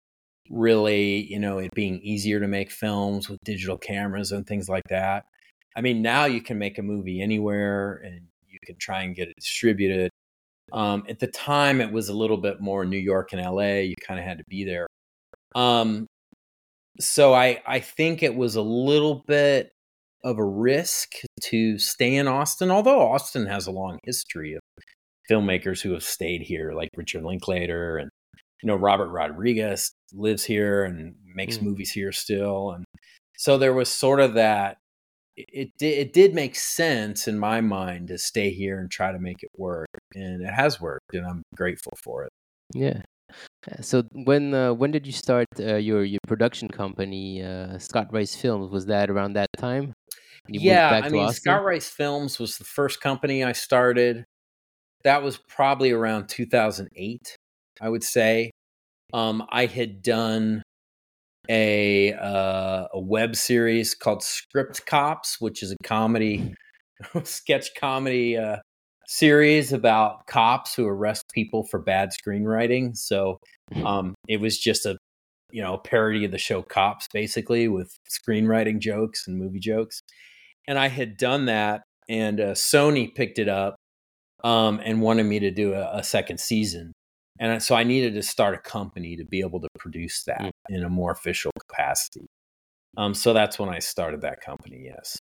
[0.48, 4.88] really, you know, it being easier to make films with digital cameras and things like
[4.88, 5.26] that.
[5.76, 9.28] I mean, now you can make a movie anywhere and you can try and get
[9.28, 10.10] it distributed.
[10.72, 13.80] Um, at the time, it was a little bit more New York and LA.
[13.80, 14.86] You kind of had to be there.
[15.54, 16.06] Um,
[17.00, 19.72] so I I think it was a little bit
[20.24, 24.60] of a risk to stay in Austin, although Austin has a long history of
[25.30, 28.10] filmmakers who have stayed here, like Richard Linklater and
[28.62, 31.62] you know Robert Rodriguez lives here and makes mm.
[31.62, 32.84] movies here still, and
[33.36, 34.78] so there was sort of that.
[35.36, 39.20] It, it it did make sense in my mind to stay here and try to
[39.20, 42.30] make it work, and it has worked, and I'm grateful for it.
[42.74, 43.02] Yeah,
[43.80, 48.34] so when uh, when did you start uh, your your production company, uh, Scott Rice
[48.34, 48.70] Films?
[48.70, 49.92] Was that around that time?
[50.48, 51.42] yeah, I mean, Austin?
[51.42, 54.24] Scott Rice Films was the first company I started.
[55.04, 57.36] That was probably around 2008,
[57.80, 58.50] I would say.
[59.12, 60.62] Um, I had done
[61.48, 66.54] a uh, a web series called Script Cops, which is a comedy,
[67.24, 68.58] sketch comedy uh,
[69.08, 72.96] series about cops who arrest people for bad screenwriting.
[72.96, 73.38] So
[73.84, 74.96] um, it was just a
[75.50, 80.00] you know parody of the show Cops, basically with screenwriting jokes and movie jokes.
[80.68, 83.76] and I had done that, and uh, Sony picked it up
[84.44, 86.92] um, and wanted me to do a, a, second season,
[87.40, 90.50] and so I needed to start a company to be able to produce that mm.
[90.68, 92.26] in a more official capacity.
[92.96, 94.82] Um, so that's when I started that company.
[94.84, 95.16] Yes.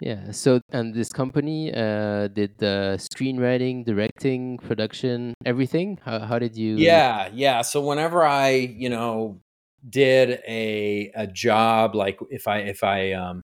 [0.00, 0.32] Yeah.
[0.32, 5.98] So, and this company uh, did the screenwriting, directing, production, everything.
[6.04, 6.76] How, how did you?
[6.76, 7.62] Yeah, yeah.
[7.62, 9.40] So whenever I, you know,
[9.88, 13.42] did a a job, like if I if I um,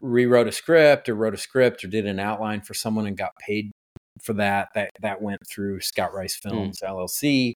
[0.00, 3.32] rewrote a script or wrote a script or did an outline for someone and got
[3.40, 3.70] paid
[4.22, 6.50] for that, that that went through Scott Rice hmm.
[6.50, 6.88] Films mm.
[6.88, 7.52] LLC.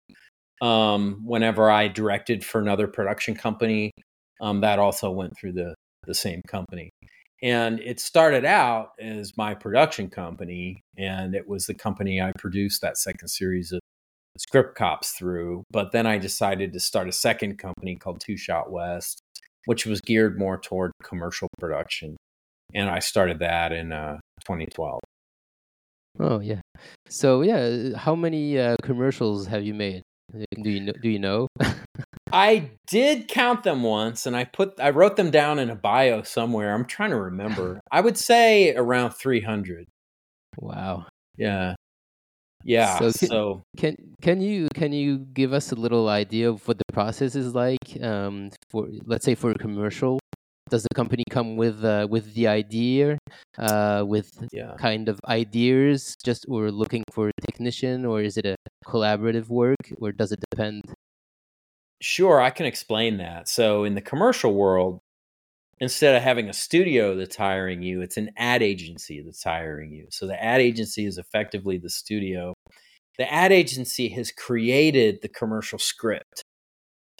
[0.67, 3.93] Um, whenever I directed for another production company,
[4.41, 5.75] um, that also went through the
[6.07, 6.91] the same company.
[7.43, 12.81] And it started out as my production company, and it was the company I produced
[12.81, 13.81] that second series of
[14.39, 15.63] Script Cops through.
[15.71, 19.21] But then I decided to start a second company called Two Shot West,
[19.67, 22.17] which was geared more toward commercial production.
[22.75, 25.01] And I started that in uh, 2012.
[26.19, 26.61] Oh yeah.
[27.09, 30.03] So yeah, how many uh, commercials have you made?
[30.63, 30.93] Do you know?
[31.03, 31.49] Do you know?
[32.33, 36.23] I did count them once, and I put I wrote them down in a bio
[36.23, 36.75] somewhere.
[36.75, 37.81] I'm trying to remember.
[37.91, 39.87] I would say around 300.
[40.59, 41.07] Wow.
[41.37, 41.75] Yeah.
[42.65, 42.99] Yeah.
[42.99, 46.79] So can, so can can you can you give us a little idea of what
[46.79, 50.19] the process is like um, for let's say for a commercial?
[50.69, 53.19] Does the company come with uh, with the idea,
[53.57, 54.75] uh, with yeah.
[54.79, 59.79] kind of ideas, just or looking for a technician, or is it a collaborative work,
[60.01, 60.83] or does it depend?
[62.03, 63.49] Sure, I can explain that.
[63.49, 65.01] So in the commercial world,
[65.81, 70.07] instead of having a studio that's hiring you, it's an ad agency that's hiring you.
[70.11, 72.55] So the ad agency is effectively the studio.
[73.19, 76.43] The ad agency has created the commercial script.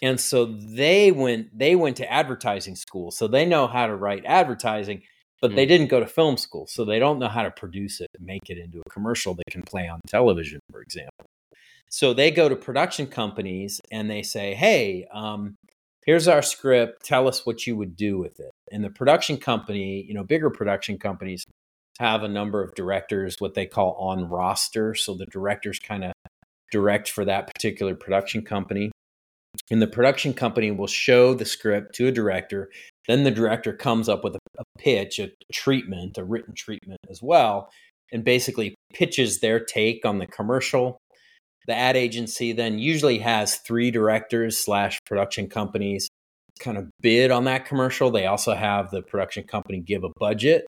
[0.03, 3.11] And so they went they went to advertising school.
[3.11, 5.03] So they know how to write advertising,
[5.41, 5.57] but mm.
[5.57, 6.67] they didn't go to film school.
[6.69, 9.63] So they don't know how to produce it make it into a commercial that can
[9.63, 11.27] play on television, for example.
[11.91, 15.55] So they go to production companies and they say, hey, um,
[16.05, 17.05] here's our script.
[17.05, 18.51] Tell us what you would do with it.
[18.73, 21.45] And the production company, you know, bigger production companies
[21.99, 24.95] have a number of directors, what they call on roster.
[24.95, 26.13] So the directors kind of
[26.73, 28.91] direct for that particular production company.
[29.71, 32.71] And the production company will show the script to a director.
[33.09, 37.23] Then the director comes up with a, a pitch, a treatment, a written treatment as
[37.23, 37.71] well,
[38.13, 40.99] and basically pitches their take on the commercial
[41.67, 46.09] the ad agency then usually has three directors slash production companies
[46.59, 48.11] kind of bid on that commercial.
[48.11, 50.67] They also have the production company give a budget.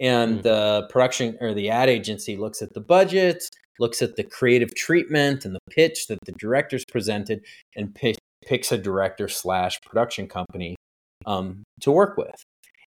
[0.00, 0.42] And mm.
[0.42, 3.48] the production or the ad agency looks at the budget,
[3.80, 8.70] looks at the creative treatment and the pitch that the directors presented, and pick, picks
[8.70, 10.76] a director slash production company
[11.26, 12.42] um, to work with.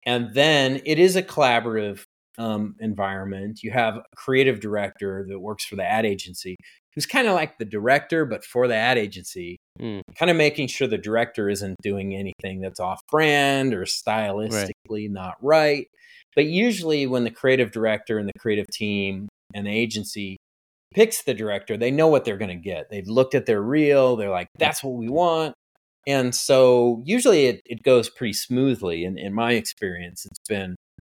[0.04, 2.02] And then it is a collaborative
[2.38, 3.62] um, environment.
[3.62, 6.56] You have a creative director that works for the ad agency
[6.94, 10.02] who's kind of like the director, but for the ad agency, mm.
[10.16, 15.10] kind of making sure the director isn't doing anything that's off brand or stylistically right.
[15.10, 15.86] not right.
[16.34, 20.38] But usually, when the creative director and the creative team and the agency
[20.94, 22.88] picks the director, they know what they're going to get.
[22.90, 25.54] They've looked at their reel, they're like, that's what we want.
[26.06, 29.04] And so, usually, it, it goes pretty smoothly.
[29.04, 30.74] And in my experience, it's been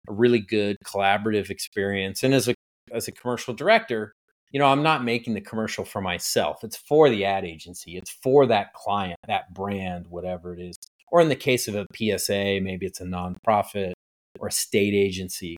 [0.09, 2.23] a really good collaborative experience.
[2.23, 2.55] And as a
[2.93, 4.13] as a commercial director,
[4.55, 6.63] you know, I'm not making the commercial for myself.
[6.63, 7.97] It's for the ad agency.
[7.97, 10.77] It's for that client, that brand, whatever it is.
[11.11, 13.95] Or in the case of a PSA, maybe it's a nonprofit
[14.39, 15.57] or a state agency.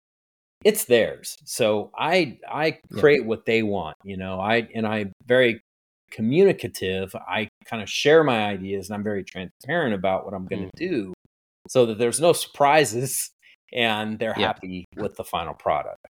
[0.64, 1.36] It's theirs.
[1.44, 3.26] So I I create yeah.
[3.26, 4.40] what they want, you know.
[4.40, 5.60] I and I very
[6.10, 7.14] communicative.
[7.14, 10.84] I kind of share my ideas and I'm very transparent about what I'm going to
[10.84, 10.88] mm.
[10.88, 11.14] do
[11.68, 13.30] so that there's no surprises
[13.74, 14.46] and they're yeah.
[14.46, 16.06] happy with the final product.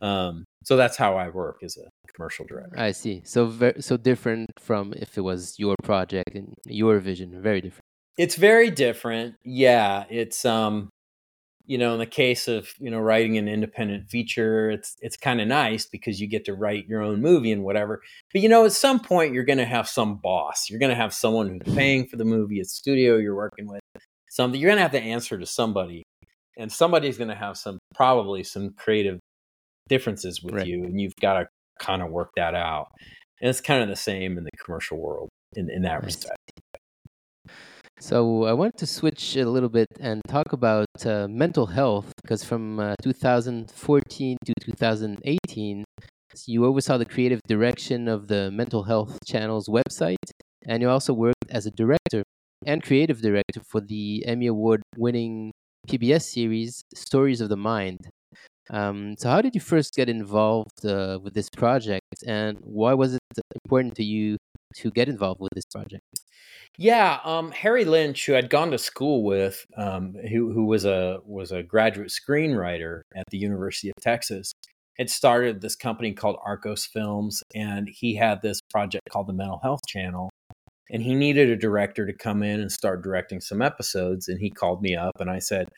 [0.00, 2.78] Um, so that's how I work as a commercial director.
[2.78, 3.22] I see.
[3.24, 7.40] So very, so different from if it was your project and your vision.
[7.42, 7.84] Very different.
[8.16, 9.34] It's very different.
[9.44, 10.88] Yeah, it's um,
[11.66, 15.40] you know, in the case of you know writing an independent feature, it's it's kind
[15.40, 18.02] of nice because you get to write your own movie and whatever.
[18.32, 20.70] But you know, at some point, you're going to have some boss.
[20.70, 23.80] You're going to have someone who's paying for the movie, a studio you're working with.
[24.30, 26.02] Something you're going to have to answer to somebody,
[26.58, 29.20] and somebody's going to have some probably some creative
[29.88, 30.66] differences with right.
[30.66, 31.46] you, and you've got to
[31.80, 32.88] kind of work that out.
[33.40, 36.38] And it's kind of the same in the commercial world in, in that respect.
[38.00, 42.44] So I wanted to switch a little bit and talk about uh, mental health because
[42.44, 45.84] from uh, 2014 to 2018,
[46.46, 50.16] you oversaw the creative direction of the Mental Health Channel's website,
[50.66, 52.24] and you also worked as a director
[52.66, 55.52] and creative director for the Emmy Award winning
[55.88, 57.98] PBS series Stories of the Mind.
[58.70, 63.14] Um, so, how did you first get involved uh, with this project, and why was
[63.14, 63.20] it
[63.64, 64.36] important to you
[64.76, 66.02] to get involved with this project?
[66.76, 71.20] Yeah, um, Harry Lynch, who I'd gone to school with, um, who who was a
[71.24, 74.52] was a graduate screenwriter at the University of Texas,
[74.98, 79.60] had started this company called Arcos Films, and he had this project called the Mental
[79.62, 80.30] Health Channel,
[80.90, 84.50] and he needed a director to come in and start directing some episodes, and he
[84.50, 85.68] called me up, and I said,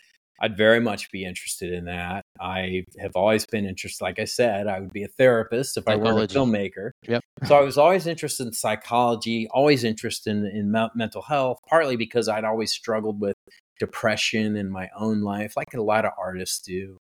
[0.40, 2.22] I'd very much be interested in that.
[2.40, 4.02] I have always been interested.
[4.04, 6.08] Like I said, I would be a therapist if psychology.
[6.08, 6.90] I were a filmmaker.
[7.08, 7.22] Yep.
[7.46, 12.28] so I was always interested in psychology, always interested in, in mental health, partly because
[12.28, 13.34] I'd always struggled with
[13.78, 16.98] depression in my own life, like a lot of artists do.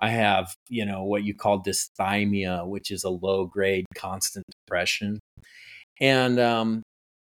[0.00, 5.18] I have, you know, what you call dysthymia, which is a low grade constant depression.
[6.00, 6.82] And um,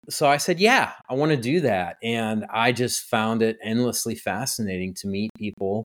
[0.09, 1.97] so I said, yeah, I want to do that.
[2.03, 5.85] And I just found it endlessly fascinating to meet people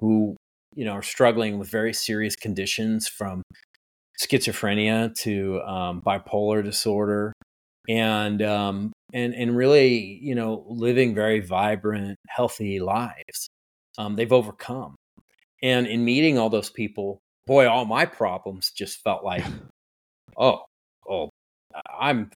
[0.00, 0.36] who,
[0.74, 3.42] you know, are struggling with very serious conditions from
[4.20, 7.32] schizophrenia to um, bipolar disorder
[7.88, 13.48] and um, and and really you know living very vibrant healthy lives
[13.98, 14.94] um, they've overcome
[15.62, 19.44] and in meeting all those people boy all my problems just felt like
[20.36, 20.60] oh
[21.08, 21.28] oh
[21.98, 22.30] i'm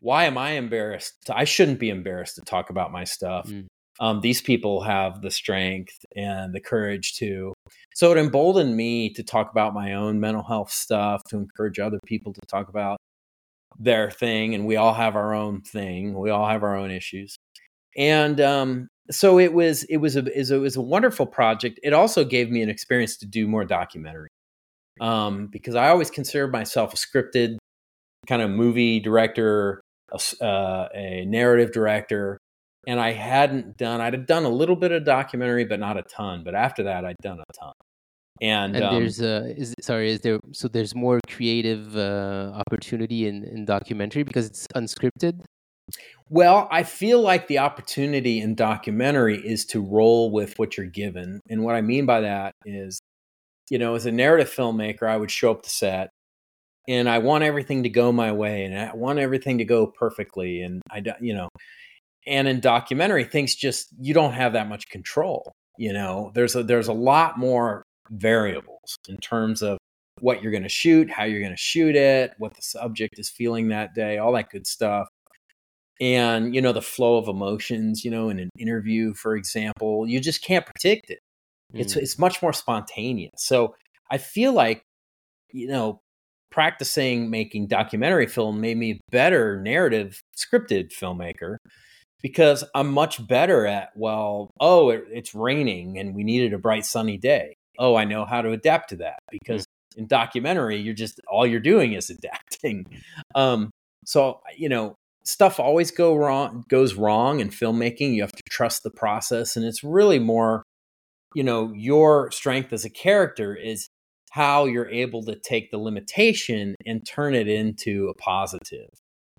[0.00, 1.30] why am I embarrassed?
[1.30, 3.48] I shouldn't be embarrassed to talk about my stuff.
[3.48, 3.66] Mm.
[4.00, 7.52] Um, these people have the strength and the courage to.
[7.94, 11.98] So it emboldened me to talk about my own mental health stuff, to encourage other
[12.06, 12.98] people to talk about
[13.78, 14.54] their thing.
[14.54, 16.18] And we all have our own thing.
[16.18, 17.36] We all have our own issues.
[17.96, 21.80] And um, so it was it was a it was a wonderful project.
[21.82, 24.28] It also gave me an experience to do more documentary
[25.00, 27.56] um, because I always considered myself a scripted
[28.28, 29.80] kind of movie director
[30.12, 32.38] a, uh, a narrative director,
[32.88, 34.00] and I hadn't done.
[34.00, 36.42] I'd done a little bit of documentary, but not a ton.
[36.42, 37.72] But after that, I'd done a ton.
[38.40, 43.28] And, and um, there's uh, is sorry, is there so there's more creative uh, opportunity
[43.28, 45.42] in, in documentary because it's unscripted.
[46.30, 51.40] Well, I feel like the opportunity in documentary is to roll with what you're given.
[51.48, 53.00] And what I mean by that is,
[53.70, 56.10] you know, as a narrative filmmaker, I would show up to set
[56.86, 60.62] and I want everything to go my way and I want everything to go perfectly
[60.62, 61.48] and I you know
[62.28, 66.32] and in documentary things just you don't have that much control you know?
[66.34, 69.78] There's a there's a lot more variables in terms of
[70.20, 73.28] what you're going to shoot how you're going to shoot it what the subject is
[73.28, 75.08] feeling that day all that good stuff.
[76.00, 80.20] And you know the flow of emotions you know in an interview for example you
[80.20, 81.20] just can't predict it.
[81.74, 81.80] Mm.
[81.80, 83.32] it's it's much more spontaneous.
[83.38, 83.74] So
[84.10, 84.82] i feel like
[85.52, 86.00] you know
[86.50, 91.56] practicing making documentary film made me a better narrative scripted filmmaker
[92.22, 96.84] because I'm much better at, well, oh, it, it's raining and we needed a bright
[96.84, 97.56] sunny day.
[97.78, 99.64] Oh, I know how to adapt to that because
[99.96, 102.86] in documentary, you're just all you're doing is adapting.
[103.34, 103.70] Um,
[104.04, 104.94] so you know,
[105.24, 108.14] stuff always go wrong goes wrong in filmmaking.
[108.14, 110.62] You have to trust the process, and it's really more,
[111.34, 113.88] you know, your strength as a character is
[114.30, 118.88] how you're able to take the limitation and turn it into a positive.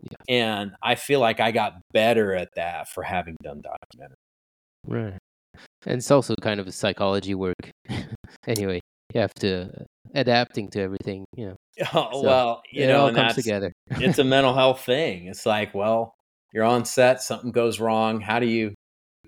[0.02, 0.18] Yeah.
[0.28, 4.16] And I feel like I got better at that for having done documentary.
[4.88, 5.18] Right.
[5.86, 7.72] And it's also kind of a psychology work.
[8.47, 8.80] anyway,
[9.14, 9.84] you have to uh,
[10.14, 11.56] adapting to everything, you know.
[11.93, 13.72] Oh, so well, you know, all comes together.
[13.91, 15.28] it's a mental health thing.
[15.28, 16.14] It's like, well,
[16.54, 18.20] you're on set, something goes wrong.
[18.20, 18.74] How do you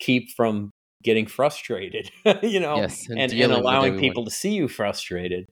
[0.02, 0.72] keep from
[1.04, 2.10] getting frustrated,
[2.44, 5.46] you know, yes, and, and, and allowing people to see you frustrated.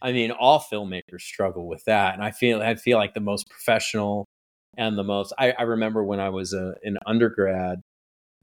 [0.00, 3.48] I mean, all filmmakers struggle with that, and I feel I feel like the most
[3.50, 4.26] professional
[4.78, 5.34] and the most.
[5.38, 7.80] I, I remember when I was a, an undergrad,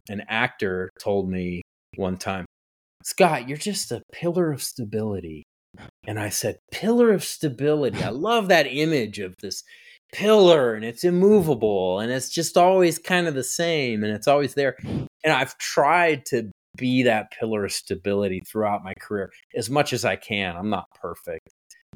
[0.10, 1.64] an actor told me
[1.96, 2.46] one time,
[3.04, 5.44] "Scott, you're just a pillar of stability,"
[6.06, 9.64] and I said, "Pillar of stability." I love that image of this
[10.14, 14.54] pillar and it's immovable and it's just always kind of the same and it's always
[14.54, 14.78] there.
[14.84, 20.06] And I've tried to be that pillar of stability throughout my career as much as
[20.06, 20.56] I can.
[20.56, 21.50] I'm not perfect.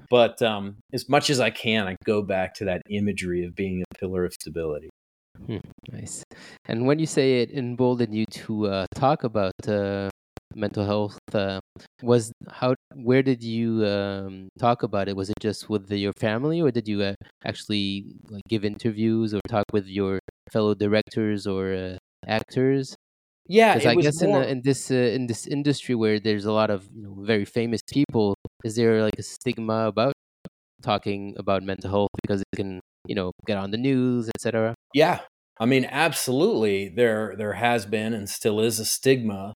[0.10, 3.84] But um, as much as I can, I go back to that imagery of being
[3.84, 4.90] a pillar of stability.
[5.46, 5.58] Hmm,
[5.92, 6.24] nice.
[6.66, 10.10] And when you say it emboldened you to uh, talk about uh,
[10.56, 11.60] mental health, uh,
[12.02, 12.76] was how?
[12.96, 15.16] Where did you um, talk about it?
[15.16, 17.14] Was it just with the, your family, or did you uh,
[17.46, 20.20] actually like give interviews or talk with your
[20.52, 21.98] fellow directors or uh,
[22.28, 22.96] actors?
[23.50, 24.44] Yeah, because I guess more...
[24.44, 27.46] in, in this uh, in this industry where there's a lot of you know, very
[27.46, 30.14] famous people, is there like a stigma about
[30.82, 34.76] talking about mental health because it can you know get on the news, etc.
[34.94, 35.20] Yeah,
[35.60, 36.88] I mean, absolutely.
[36.90, 39.54] There there has been and still is a stigma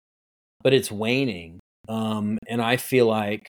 [0.64, 1.60] but it's waning.
[1.88, 3.50] Um, and I feel like,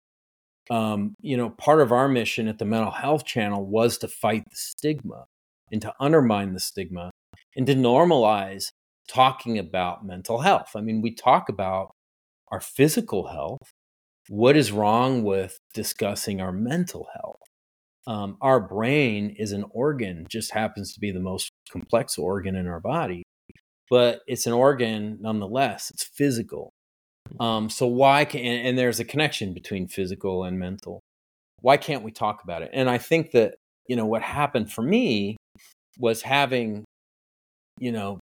[0.71, 4.45] um, you know, part of our mission at the Mental Health Channel was to fight
[4.45, 5.25] the stigma
[5.73, 7.11] and to undermine the stigma
[7.57, 8.67] and to normalize
[9.09, 10.71] talking about mental health.
[10.77, 11.93] I mean, we talk about
[12.49, 13.73] our physical health.
[14.29, 17.41] What is wrong with discussing our mental health?
[18.07, 22.67] Um, our brain is an organ, just happens to be the most complex organ in
[22.67, 23.23] our body,
[23.91, 25.91] but it's an organ nonetheless.
[25.91, 26.73] It's physical.
[27.41, 31.01] Um, so why can and, and there's a connection between physical and mental.
[31.61, 32.71] Why can't we talk about it?
[32.73, 33.57] And I think that
[33.87, 35.37] you know what happened for me
[35.99, 36.85] was having
[37.79, 38.21] you know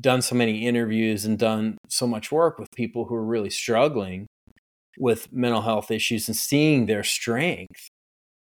[0.00, 4.26] done so many interviews and done so much work with people who are really struggling
[4.98, 7.88] with mental health issues and seeing their strength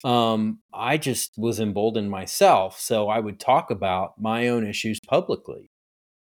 [0.04, 5.68] um, i just was emboldened myself so i would talk about my own issues publicly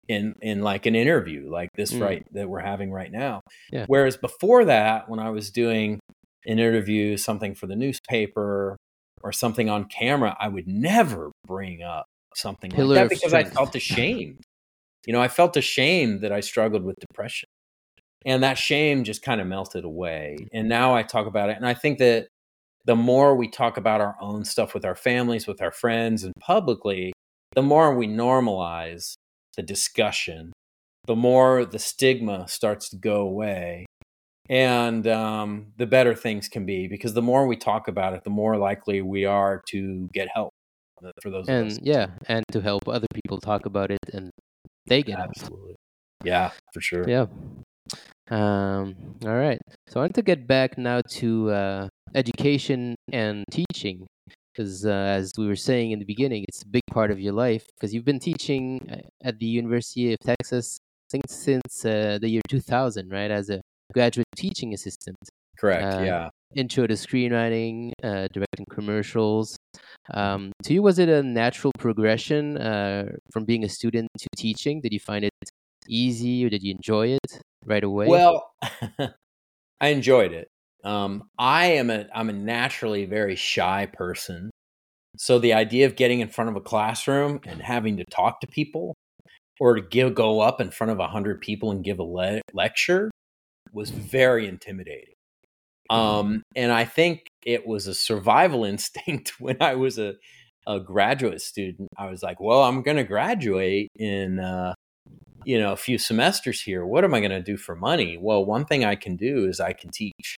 [0.07, 2.01] in in like an interview like this mm.
[2.01, 3.41] right that we're having right now
[3.71, 3.85] yeah.
[3.87, 5.99] whereas before that when i was doing
[6.45, 8.77] an interview something for the newspaper
[9.23, 12.05] or something on camera i would never bring up
[12.35, 13.51] something Pillar like that because strength.
[13.51, 14.43] i felt ashamed
[15.05, 17.47] you know i felt ashamed that i struggled with depression
[18.25, 21.65] and that shame just kind of melted away and now i talk about it and
[21.65, 22.27] i think that
[22.85, 26.33] the more we talk about our own stuff with our families with our friends and
[26.39, 27.13] publicly
[27.55, 29.15] the more we normalize
[29.55, 30.51] the discussion,
[31.07, 33.85] the more the stigma starts to go away
[34.49, 38.29] and um, the better things can be because the more we talk about it, the
[38.29, 40.51] more likely we are to get help
[41.21, 41.47] for those.
[41.47, 44.29] And yeah, and to help other people talk about it and
[44.87, 45.67] they get absolutely.
[45.69, 45.77] Help.
[46.23, 47.07] Yeah, for sure.
[47.07, 47.25] Yeah.
[48.29, 48.95] Um.
[49.25, 49.59] All right.
[49.87, 54.07] So I want to get back now to uh, education and teaching
[54.53, 57.33] because uh, as we were saying in the beginning, it's a big part of your
[57.33, 62.17] life because you've been teaching uh, at the University of Texas I think since uh,
[62.19, 63.29] the year 2000, right?
[63.29, 63.61] As a
[63.93, 65.17] graduate teaching assistant.
[65.59, 65.95] Correct.
[65.95, 66.29] Uh, yeah.
[66.55, 69.57] Intro to screenwriting, uh, directing commercials.
[70.13, 74.79] Um, to you, was it a natural progression uh, from being a student to teaching?
[74.81, 75.31] Did you find it
[75.89, 78.07] easy, or did you enjoy it right away?
[78.07, 78.51] Well,
[79.81, 80.47] I enjoyed it.
[80.85, 84.51] Um, I am a I'm a naturally very shy person.
[85.17, 88.47] So the idea of getting in front of a classroom and having to talk to
[88.47, 88.93] people
[89.59, 92.41] or to give go up in front of a hundred people and give a le-
[92.53, 93.09] lecture
[93.71, 95.14] was very intimidating.
[95.89, 100.15] Um, and I think it was a survival instinct when I was a,
[100.67, 101.89] a graduate student.
[101.97, 104.73] I was like, well, I'm going to graduate in, uh,
[105.43, 106.85] you know, a few semesters here.
[106.85, 108.17] What am I going to do for money?
[108.19, 110.35] Well, one thing I can do is I can teach.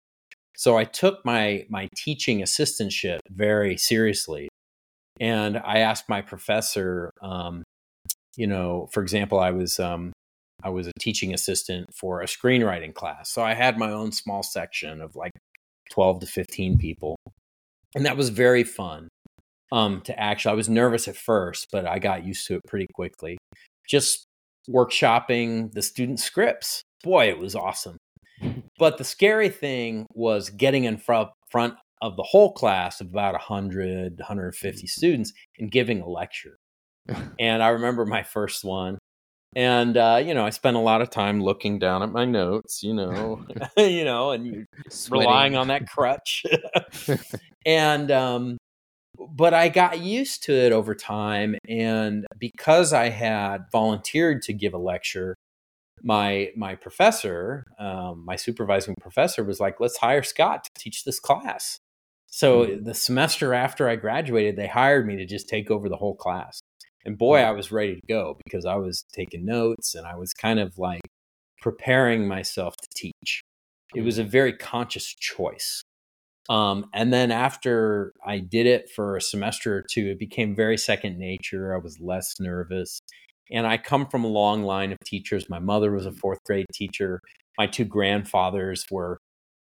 [0.57, 4.47] So I took my my teaching assistantship very seriously,
[5.19, 7.11] and I asked my professor.
[7.21, 7.63] Um,
[8.37, 10.13] you know, for example, I was um,
[10.63, 14.43] I was a teaching assistant for a screenwriting class, so I had my own small
[14.43, 15.31] section of like
[15.95, 17.15] twelve to fifteen people,
[17.95, 19.07] and that was very fun.
[19.71, 22.87] Um, to actually, I was nervous at first, but I got used to it pretty
[22.93, 23.37] quickly.
[23.87, 24.25] Just
[24.69, 26.83] workshopping the student scripts.
[27.03, 27.97] Boy, it was awesome.
[28.77, 33.33] But the scary thing was getting in front, front of the whole class of about
[33.33, 36.57] 100, 150 students and giving a lecture.
[37.39, 38.97] and I remember my first one.
[39.55, 42.83] And uh, you know, I spent a lot of time looking down at my notes,
[42.83, 43.45] you know,
[43.77, 44.67] you know, and
[45.09, 46.45] relying on that crutch.
[47.65, 48.57] and um,
[49.17, 54.73] but I got used to it over time, and because I had volunteered to give
[54.73, 55.35] a lecture,
[56.03, 61.19] my my professor, um, my supervising professor, was like, "Let's hire Scott to teach this
[61.19, 61.79] class."
[62.27, 62.83] So mm-hmm.
[62.83, 66.59] the semester after I graduated, they hired me to just take over the whole class.
[67.05, 70.33] And boy, I was ready to go because I was taking notes and I was
[70.33, 71.01] kind of like
[71.61, 73.41] preparing myself to teach.
[73.93, 74.29] It was a mm.
[74.29, 75.81] very conscious choice.
[76.49, 80.77] Um, and then after I did it for a semester or two, it became very
[80.77, 81.73] second nature.
[81.73, 82.99] I was less nervous.
[83.51, 85.49] And I come from a long line of teachers.
[85.49, 87.19] My mother was a fourth grade teacher.
[87.57, 89.17] My two grandfathers were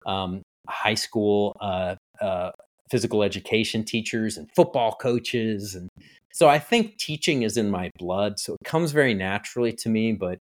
[0.06, 2.52] um, high school uh, uh,
[2.92, 5.76] physical education teachers and football coaches.
[5.76, 5.90] And
[6.34, 8.40] so I think teaching is in my blood.
[8.40, 10.14] So it comes very naturally to me.
[10.14, 10.40] But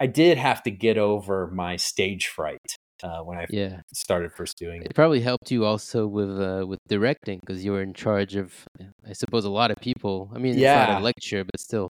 [0.00, 3.80] I did have to get over my stage fright uh, when I yeah.
[3.92, 4.86] started first doing it.
[4.90, 8.52] It probably helped you also with uh, with directing because you were in charge of,
[9.08, 10.30] I suppose, a lot of people.
[10.34, 10.82] I mean, yeah.
[10.82, 11.90] it's not a lecture, but still.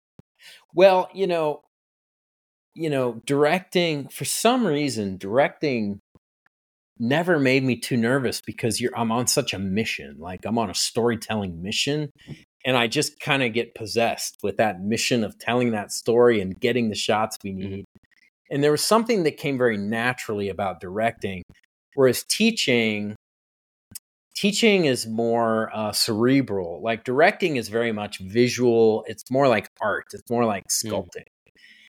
[0.74, 1.62] Well, you know,
[2.76, 6.00] you know, directing for some reason, directing
[6.98, 10.16] never made me too nervous because you're I'm on such a mission.
[10.20, 12.10] Like I'm on a storytelling mission
[12.66, 16.60] and I just kind of get possessed with that mission of telling that story and
[16.60, 17.70] getting the shots we mm-hmm.
[17.70, 17.86] need.
[18.50, 21.44] and there was something that came very naturally about directing,
[21.94, 23.16] whereas teaching
[24.36, 26.82] teaching is more uh, cerebral.
[26.84, 29.06] Like directing is very much visual.
[29.08, 30.06] It's more like art.
[30.14, 30.92] It's more like Mm.
[30.92, 31.26] sculpting.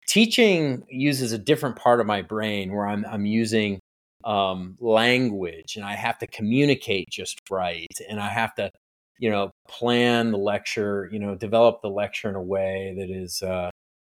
[0.08, 3.80] Teaching uses a different part of my brain where I'm I'm using
[4.24, 8.72] um, language and I have to communicate just right, and I have to,
[9.20, 13.42] you know, plan the lecture, you know, develop the lecture in a way that is
[13.42, 13.70] uh,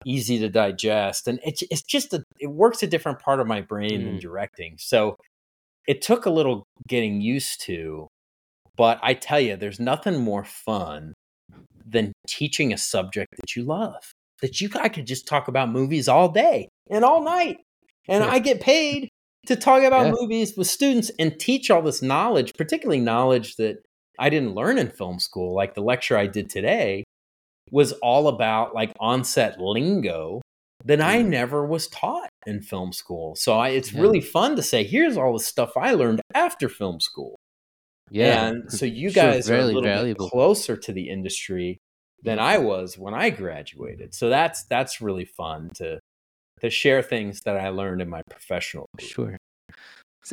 [0.06, 3.62] easy to digest, and it's it's just a it works a different part of my
[3.62, 4.22] brain than Mm.
[4.22, 4.76] directing.
[4.78, 5.16] So
[5.88, 8.08] it took a little getting used to,
[8.78, 11.14] but I tell you, there's nothing more fun
[11.86, 14.12] than teaching a subject that you love.
[14.42, 17.58] That you I could just talk about movies all day and all night,
[18.08, 18.32] and Yeah.
[18.32, 19.10] I get paid
[19.48, 20.12] to talk about Yeah.
[20.20, 23.78] movies with students and teach all this knowledge, particularly knowledge that
[24.20, 25.56] I didn't learn in film school.
[25.56, 27.04] Like the lecture I did today
[27.72, 30.42] was all about like onset lingo
[30.86, 31.28] that I Mm.
[31.30, 33.36] never was taught in film school.
[33.36, 34.02] So I, it's Yeah.
[34.02, 37.36] really fun to say, here's all the stuff I learned after film school.
[38.10, 38.48] Yeah.
[38.48, 40.26] And so you Sure, guys are a little valuable.
[40.26, 41.78] bit closer to the industry
[42.24, 44.14] than I was when I graduated.
[44.14, 46.00] So that's that's really fun to
[46.62, 49.10] to share things that I learned in my professional career.
[49.10, 49.38] Sure.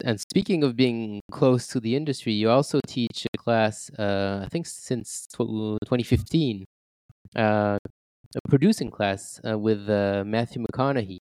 [0.04, 4.48] And speaking of being close to the industry, you also teach a class, uh, I
[4.48, 6.64] think since 2015,
[7.36, 7.78] uh,
[8.34, 11.18] a producing class uh, with uh, Matthew McConaughey.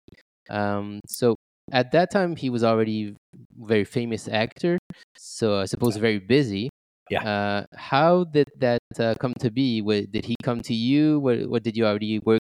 [0.49, 1.35] Um, so
[1.71, 3.15] at that time, he was already
[3.57, 4.77] very famous actor,
[5.17, 6.69] so I suppose very busy.
[7.09, 7.23] Yeah.
[7.23, 9.81] Uh, how did that uh, come to be?
[9.81, 11.19] Did he come to you?
[11.19, 12.39] What, what did you already work?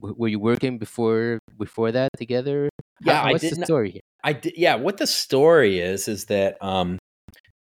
[0.00, 2.68] Were you working before before that together?
[3.04, 4.00] Yeah, How- I what's the did not- story here?
[4.24, 4.74] I did, yeah.
[4.76, 6.98] What the story is is that um,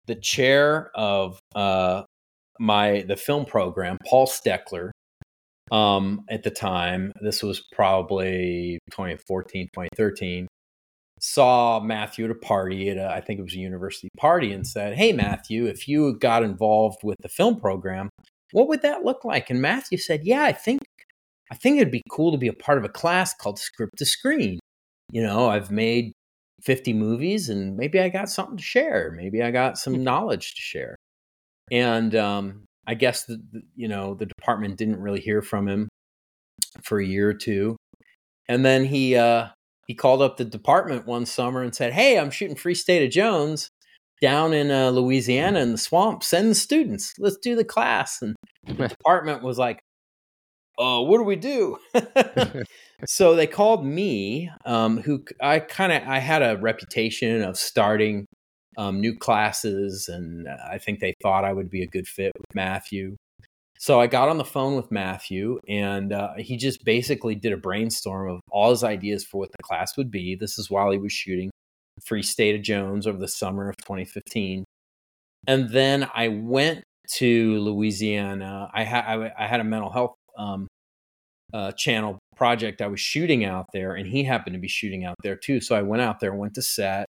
[0.07, 2.03] the chair of uh,
[2.59, 4.91] my the film program, Paul Stekler,
[5.71, 10.47] um, at the time, this was probably 2014, 2013,
[11.21, 14.67] saw Matthew at a party at a, I think it was a university party and
[14.67, 18.09] said, "Hey, Matthew, if you got involved with the film program,
[18.53, 20.81] what would that look like?" And Matthew said, "Yeah, I think
[21.51, 24.07] I think it'd be cool to be a part of a class called Script to
[24.07, 24.59] Screen.
[25.13, 26.13] You know, I've made
[26.67, 29.15] 50 movies and maybe I got something to share.
[29.17, 30.97] Maybe I got some knowledge to share.
[31.71, 35.89] And um, I guess, the, the- you know, the department didn't really hear from him
[36.83, 37.77] for a year or two.
[38.49, 39.49] And then he, uh,
[39.87, 43.11] he called up the department one summer and said, Hey, I'm shooting Free State of
[43.13, 43.71] Jones
[44.21, 46.25] down in uh, Louisiana in the swamp.
[46.25, 47.15] Send the students.
[47.19, 48.21] Let's do the class.
[48.23, 48.35] And
[48.67, 49.79] the department was like,
[50.79, 51.79] Oh, what do we do?
[53.07, 58.27] so they called me, um, who I kind of I had a reputation of starting
[58.77, 62.55] um, new classes, and I think they thought I would be a good fit with
[62.55, 63.17] Matthew.
[63.79, 67.59] So I got on the phone with Matthew, and uh, he just basically did a
[67.59, 70.35] brainstorm of all his ideas for what the class would be.
[70.35, 71.51] This is while he was shooting
[72.05, 74.65] Free State of Jones over the summer of 2015,
[75.47, 76.85] and then I went
[77.17, 78.71] to Louisiana.
[78.75, 80.67] I had I, I had a mental health um,
[81.53, 85.17] uh, channel project I was shooting out there, and he happened to be shooting out
[85.23, 85.61] there too.
[85.61, 87.07] So I went out there, went to set,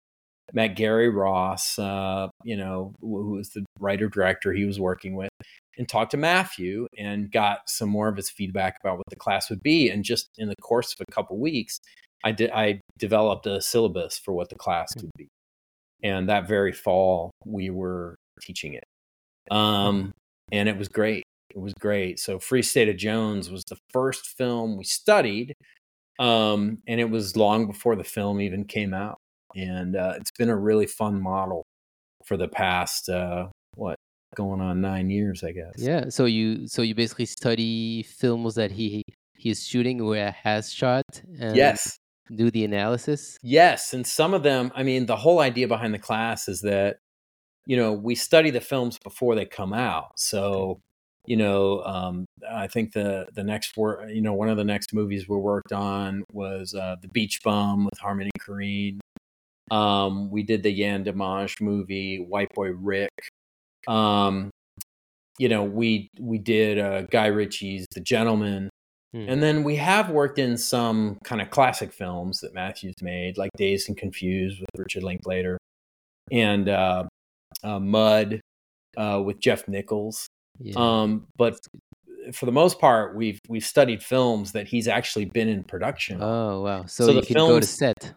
[0.52, 5.30] met Gary Ross, uh, you know, who was the writer director he was working with,
[5.78, 9.50] and talked to Matthew and got some more of his feedback about what the class
[9.50, 9.90] would be.
[9.90, 11.78] And just in the course of a couple weeks,
[12.24, 15.28] I did I developed a syllabus for what the class would be.
[16.02, 18.84] And that very fall, we were teaching it,
[19.50, 20.12] um,
[20.50, 21.24] and it was great.
[21.50, 22.18] It was great.
[22.18, 25.54] So, Free State of Jones was the first film we studied,
[26.18, 29.18] um, and it was long before the film even came out.
[29.56, 31.64] And uh, it's been a really fun model
[32.24, 33.96] for the past uh, what
[34.36, 35.74] going on nine years, I guess.
[35.76, 39.02] Yeah, so you so you basically study films that he
[39.36, 41.04] he's is shooting or has shot
[41.40, 41.98] and Yes.
[42.34, 43.38] do the analysis.
[43.42, 46.98] Yes, and some of them, I mean, the whole idea behind the class is that
[47.66, 50.12] you know we study the films before they come out.
[50.18, 50.80] So
[51.26, 54.94] you know, um, I think the the next work, you know, one of the next
[54.94, 58.98] movies we worked on was uh, the Beach Bum with Harmony Korine.
[59.70, 63.12] Um, we did the Yann Demange movie, White Boy Rick.
[63.86, 64.50] Um,
[65.38, 68.68] you know, we we did uh, Guy Ritchie's The Gentlemen.
[69.12, 69.26] Hmm.
[69.28, 73.50] And then we have worked in some kind of classic films that Matthews made, like
[73.56, 75.58] Dazed and Confused with Richard Linklater,
[76.30, 77.04] and uh,
[77.64, 78.40] uh, Mud
[78.96, 80.28] uh, with Jeff Nichols.
[80.60, 80.74] Yeah.
[80.76, 81.58] Um, but
[82.32, 86.18] for the most part, we've we've studied films that he's actually been in production.
[86.22, 86.84] oh wow.
[86.86, 88.14] So, so you the can go to films- set.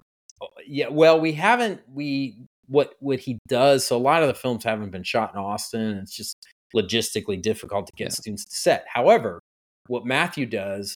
[0.67, 1.81] yeah, well, we haven't.
[1.91, 2.37] We
[2.67, 3.87] what what he does.
[3.87, 5.97] So a lot of the films haven't been shot in Austin.
[5.97, 6.35] It's just
[6.75, 8.09] logistically difficult to get Yeah.
[8.09, 8.85] students to set.
[8.87, 9.39] However,
[9.87, 10.95] what Matthew does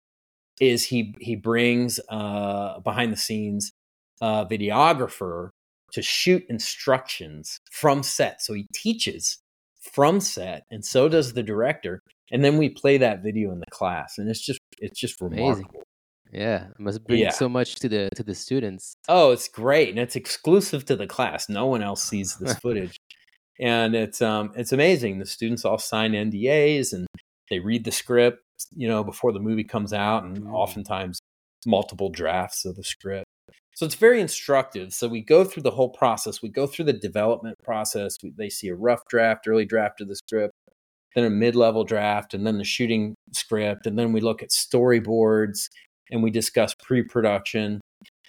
[0.60, 3.72] is he he brings uh, behind the scenes
[4.22, 5.50] uh, videographer
[5.94, 8.42] to shoot instructions from set.
[8.42, 9.38] So he teaches
[9.98, 12.04] from set, and so does the director.
[12.32, 15.54] And then we play that video in the class, and it's just it's just remarkable.
[15.54, 15.68] Amazing.
[16.32, 17.32] Yeah, it must bring yeah.
[17.32, 18.96] so much to the to the students.
[19.10, 21.50] Oh, it's great, and it's exclusive to the class.
[21.50, 22.96] No one else sees this footage,
[23.60, 25.18] and it's um it's amazing.
[25.18, 27.08] The students all sign NDAs and
[27.50, 28.44] they read the script,
[28.76, 30.54] you know, before the movie comes out, and mm.
[30.54, 31.20] oftentimes
[31.66, 33.26] multiple drafts of the script.
[33.78, 34.92] So it's very instructive.
[34.92, 36.42] So we go through the whole process.
[36.42, 38.16] We go through the development process.
[38.24, 40.56] We, they see a rough draft, early draft of the script,
[41.14, 45.68] then a mid-level draft, and then the shooting script, and then we look at storyboards
[46.10, 47.80] and we discuss pre-production.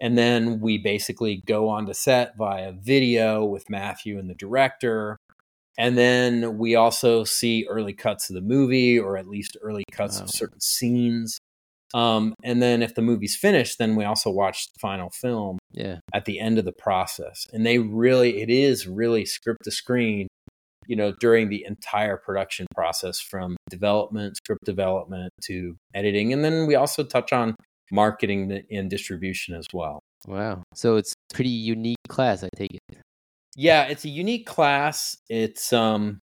[0.03, 5.17] And then we basically go on to set via video with Matthew and the director.
[5.79, 10.19] And then we also see early cuts of the movie, or at least early cuts
[10.19, 10.25] wow.
[10.25, 11.39] of certain scenes.
[11.95, 16.01] Um, and then if the movie's finished, then we also watch the final film yeah.
[16.13, 17.47] at the end of the process.
[17.53, 20.29] And they really, it is really script to screen,
[20.87, 26.33] you know, during the entire production process from development, script development to editing.
[26.33, 27.55] And then we also touch on
[27.91, 30.01] marketing and distribution as well.
[30.27, 30.63] Wow.
[30.75, 32.99] So it's pretty unique class, I take it.
[33.57, 35.17] Yeah, it's a unique class.
[35.29, 36.21] It's um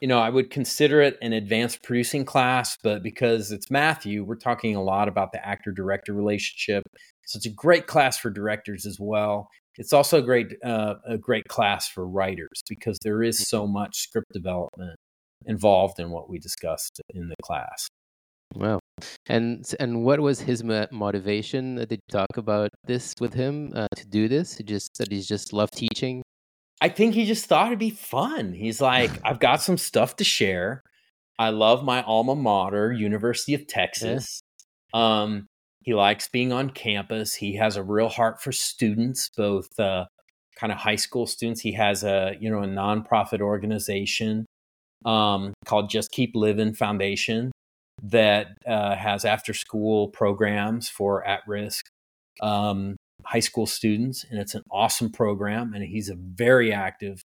[0.00, 4.36] you know, I would consider it an advanced producing class, but because it's Matthew, we're
[4.36, 6.82] talking a lot about the actor director relationship.
[7.26, 9.48] So it's a great class for directors as well.
[9.76, 13.98] It's also a great uh, a great class for writers because there is so much
[13.98, 14.96] script development
[15.46, 17.88] involved in what we discussed in the class.
[18.54, 18.78] Wow.
[19.26, 21.76] And and what was his motivation?
[21.76, 24.56] Did you talk about this with him uh, to do this?
[24.56, 26.22] He just that he's just loved teaching.
[26.80, 28.52] I think he just thought it'd be fun.
[28.52, 30.82] He's like, I've got some stuff to share.
[31.38, 34.40] I love my alma mater, University of Texas.
[34.92, 35.22] Yeah.
[35.22, 35.46] Um,
[35.82, 37.34] he likes being on campus.
[37.34, 40.06] He has a real heart for students, both uh,
[40.56, 41.60] kind of high school students.
[41.60, 44.46] He has a you know a nonprofit organization
[45.04, 47.52] um, called Just Keep Living Foundation
[48.02, 51.86] that uh, has after school programs for at risk
[52.40, 52.96] um,
[53.26, 55.72] high school students, and it's an awesome program.
[55.74, 57.22] And he's a very active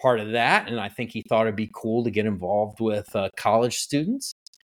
[0.00, 0.68] part of that.
[0.68, 4.32] And I think he thought it'd be cool to get involved with uh, college students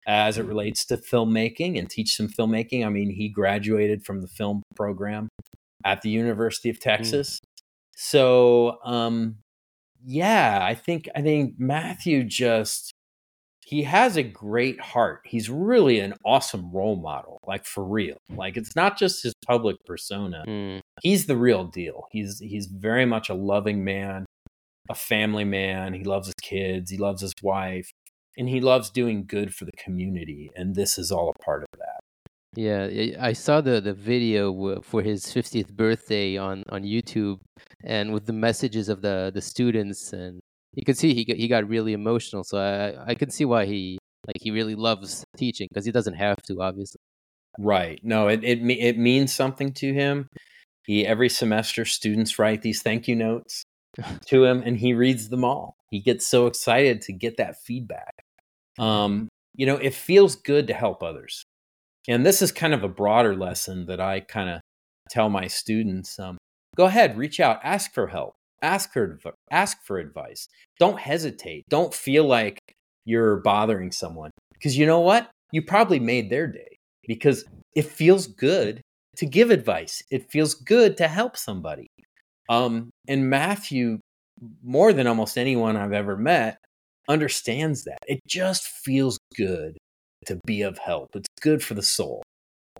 [0.08, 2.86] as it relates to filmmaking and teach some filmmaking.
[2.86, 5.30] I mean, he graduated from the film program
[5.84, 6.82] at the University of mm.
[6.82, 7.40] Texas.
[7.40, 7.48] Mm.
[7.98, 9.38] So, um,
[10.06, 12.92] yeah, I think I think Matthew just
[13.66, 15.22] he has a great heart.
[15.26, 18.18] He's really an awesome role model, like for real.
[18.30, 20.44] Like it's not just his public persona.
[20.48, 20.82] Mm.
[21.02, 22.06] He's the real deal.
[22.12, 24.28] He's he's very much a loving man,
[24.88, 25.96] a family man.
[25.96, 27.90] He loves his kids, he loves his wife,
[28.38, 31.80] and he loves doing good for the community, and this is all a part of
[31.80, 32.02] that.
[32.56, 32.88] Yeah,
[33.20, 37.40] I saw the the video for his 50th birthday on on YouTube
[37.84, 40.40] and with the messages of the the students and
[40.76, 42.44] you could see he got, he got really emotional.
[42.44, 43.98] So I I can see why he
[44.28, 47.00] like he really loves teaching because he doesn't have to, obviously.
[47.58, 48.00] Right.
[48.04, 50.28] No, it it it means something to him.
[50.86, 53.64] He every semester students write these thank you notes
[54.28, 55.76] to him, and he reads them all.
[55.90, 58.14] He gets so excited to get that feedback.
[58.78, 61.46] Um, you know, it feels good to help others,
[62.08, 64.62] and this is kind of a broader lesson that I kind of
[65.10, 66.20] tell my students.
[66.20, 66.38] Um,
[66.76, 69.20] go ahead, reach out, ask for help ask her
[69.52, 70.48] ask for advice.
[70.80, 71.64] Don't hesitate.
[71.70, 72.60] Don't feel like
[73.06, 75.30] you're bothering someone because you know what?
[75.52, 76.78] You probably made their day
[77.08, 77.46] because
[77.76, 78.82] it feels good
[79.18, 80.02] to give advice.
[80.12, 81.88] It feels good to help somebody.
[82.50, 84.00] Um, and matthew
[84.64, 86.58] more than almost anyone i've ever met
[87.08, 88.00] understands that.
[88.08, 89.78] It just feels good
[90.26, 91.10] to be of help.
[91.16, 92.22] It's good for the soul.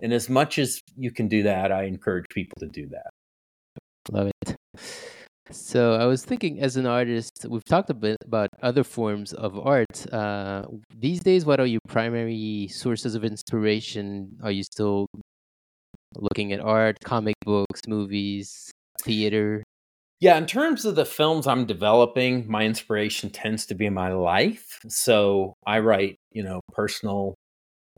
[0.02, 3.10] And as much as you can do that i encourage people to do that.
[4.12, 4.56] Love it
[5.50, 9.58] so I was thinking, as an artist, we've talked a bit about other forms of
[9.58, 10.12] art.
[10.12, 10.64] Uh,
[10.96, 14.38] these days, what are your primary sources of inspiration?
[14.42, 15.06] Are you still
[16.16, 18.70] looking at art, comic books, movies,
[19.02, 19.62] theater?
[20.18, 24.80] Yeah, in terms of the films I'm developing, my inspiration tends to be my life.
[24.88, 27.34] So I write, you know, personal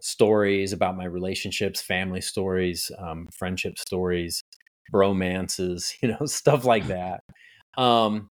[0.01, 4.42] stories about my relationships, family stories, um, friendship stories
[4.93, 7.20] bromances, you know, stuff like that.
[7.76, 8.28] Um,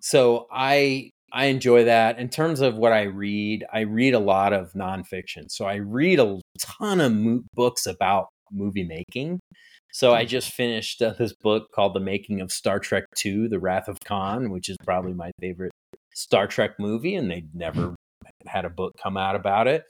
[0.00, 2.18] so I I enjoy that.
[2.18, 5.50] In terms of what I read, I read a lot of nonfiction.
[5.50, 9.40] So I read a ton of mo- books about movie making.
[9.92, 13.58] So I just finished uh, this book called The Making of Star Trek II: The
[13.58, 15.72] Wrath of Khan, which is probably my favorite
[16.14, 17.94] Star Trek movie, and they never
[18.46, 19.84] had a book come out about it.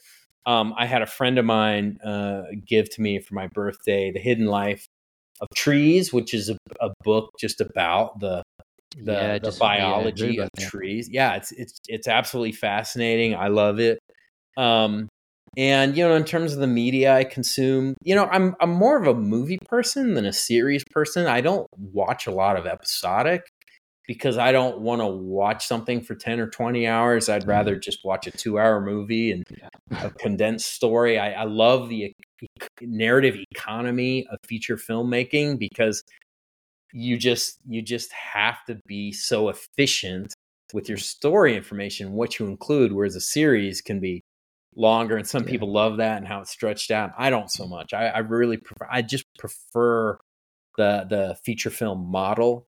[0.47, 4.21] um, I had a friend of mine uh, give to me for my birthday, "The
[4.21, 4.87] Hidden Life
[5.41, 8.43] of Trees," which is a, a book just about the
[8.97, 11.09] the, yeah, the biology yeah, of trees.
[11.11, 13.35] Yeah, it's it's it's absolutely fascinating.
[13.35, 13.99] I love it.
[14.57, 15.09] Um,
[15.57, 18.97] and you know, in terms of the media I consume, you know, I'm I'm more
[18.97, 21.27] of a movie person than a series person.
[21.27, 23.43] I don't watch a lot of episodic
[24.07, 27.29] because I don't want to watch something for 10 or 20 hours.
[27.29, 27.81] I'd rather mm-hmm.
[27.81, 29.45] just watch a two hour movie and
[29.91, 31.19] a condensed story.
[31.19, 32.13] I, I love the
[32.81, 36.03] narrative economy of feature filmmaking because
[36.93, 40.35] you just you just have to be so efficient
[40.73, 44.23] with your story information what you include whereas a series can be
[44.77, 45.51] longer and some yeah.
[45.51, 47.11] people love that and how it's stretched out.
[47.19, 47.93] I don't so much.
[47.93, 50.19] I, I really prefer i just prefer
[50.77, 52.67] the the feature film model.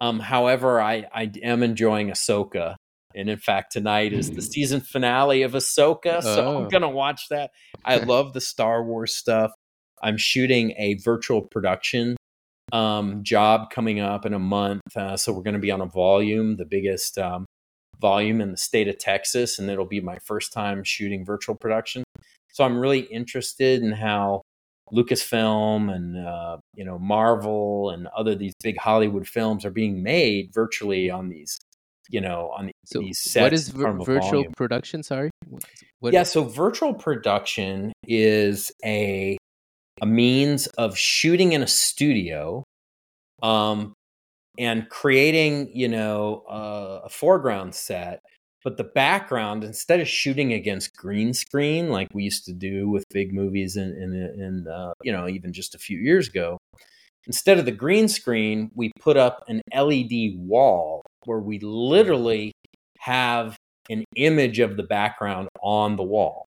[0.00, 2.76] Um however i i am enjoying ahsoka
[3.14, 4.52] and in fact tonight is the mm.
[4.52, 6.62] season finale of ahsoka so oh.
[6.62, 7.50] i'm gonna watch that
[7.84, 9.52] i love the star wars stuff
[10.02, 12.16] i'm shooting a virtual production
[12.72, 14.82] um, job coming up in a month.
[14.96, 17.46] Uh, so we're going to be on a volume, the biggest um,
[18.00, 22.04] volume in the state of Texas, and it'll be my first time shooting virtual production.
[22.52, 24.42] So I'm really interested in how
[24.92, 30.52] Lucasfilm and uh, you know Marvel and other these big Hollywood films are being made
[30.52, 31.60] virtually on these
[32.10, 33.42] you know on so these sets.
[33.42, 34.52] What is vir- virtual volume.
[34.56, 35.02] production?
[35.02, 35.30] Sorry.
[36.00, 36.12] What?
[36.12, 39.36] Yeah, so virtual production is a
[40.00, 42.64] a means of shooting in a studio
[43.42, 43.94] um,
[44.58, 48.20] and creating, you know, uh, a foreground set.
[48.62, 53.04] But the background, instead of shooting against green screen like we used to do with
[53.10, 56.58] big movies in, in, in uh, you know, even just a few years ago,
[57.26, 62.52] instead of the green screen, we put up an LED wall where we literally
[62.98, 63.56] have
[63.88, 66.46] an image of the background on the wall.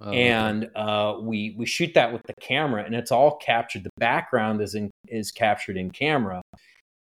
[0.00, 3.82] Oh, and uh, we we shoot that with the camera, and it's all captured.
[3.82, 6.40] The background is in, is captured in camera,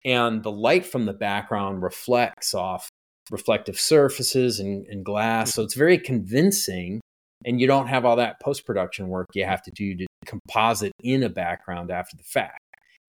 [0.04, 2.90] and the light from the background reflects off
[3.30, 5.54] reflective surfaces and, and glass.
[5.54, 7.02] So it's very convincing,
[7.46, 10.94] and you don't have all that post production work you have to do to composite
[11.04, 12.60] in a background after the fact.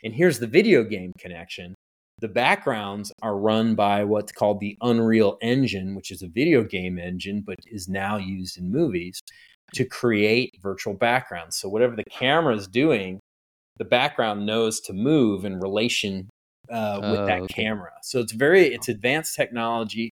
[0.04, 1.74] And here's the video game connection.
[2.20, 6.98] The backgrounds are run by what's called the Unreal Engine, which is a video game
[6.98, 9.20] engine, but is now used in movies
[9.74, 11.56] to create virtual backgrounds.
[11.56, 13.20] So whatever the camera is doing,
[13.76, 16.28] the background knows to move in relation
[16.70, 17.54] uh, with oh, that okay.
[17.54, 17.92] camera.
[18.02, 20.10] So it's very it's advanced technology.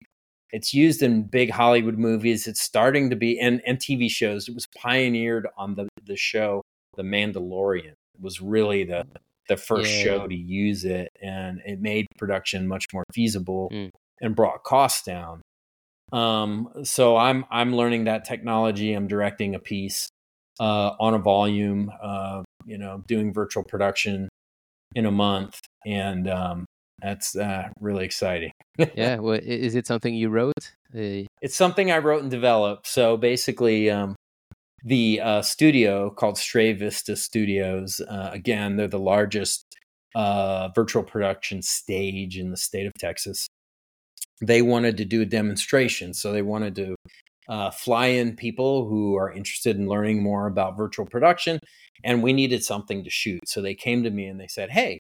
[0.51, 2.47] It's used in big Hollywood movies.
[2.47, 4.47] It's starting to be and, and TV shows.
[4.47, 6.61] It was pioneered on the the show
[6.95, 7.93] The Mandalorian.
[7.93, 9.05] It was really the
[9.47, 10.03] the first yeah.
[10.03, 13.89] show to use it, and it made production much more feasible mm.
[14.21, 15.41] and brought costs down.
[16.11, 18.93] Um, so I'm I'm learning that technology.
[18.93, 20.09] I'm directing a piece
[20.59, 21.91] uh, on a volume.
[22.01, 24.27] Uh, you know, doing virtual production
[24.95, 26.65] in a month, and um,
[27.01, 28.51] that's uh, really exciting.
[28.95, 29.19] yeah.
[29.19, 30.73] Well, is it something you wrote?
[30.93, 32.87] Uh, it's something I wrote and developed.
[32.87, 34.15] So basically, um,
[34.85, 37.99] the uh, studio called Stray Vista Studios.
[37.99, 39.65] Uh, again, they're the largest
[40.15, 43.47] uh, virtual production stage in the state of Texas
[44.41, 46.13] they wanted to do a demonstration.
[46.13, 46.95] So they wanted to
[47.47, 51.59] uh, fly in people who are interested in learning more about virtual production,
[52.03, 53.41] and we needed something to shoot.
[53.47, 54.99] So they came to me and they said, "Hey,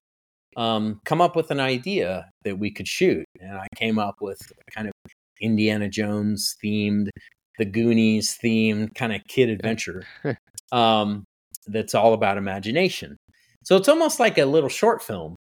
[0.55, 4.39] um, come up with an idea that we could shoot." And I came up with
[4.73, 4.93] kind of
[5.41, 7.09] Indiana Jones themed,
[7.57, 10.05] the Goonies themed kind of kid adventure
[10.71, 11.23] um,
[11.67, 13.17] that's all about imagination.
[13.63, 15.35] So it's almost like a little short film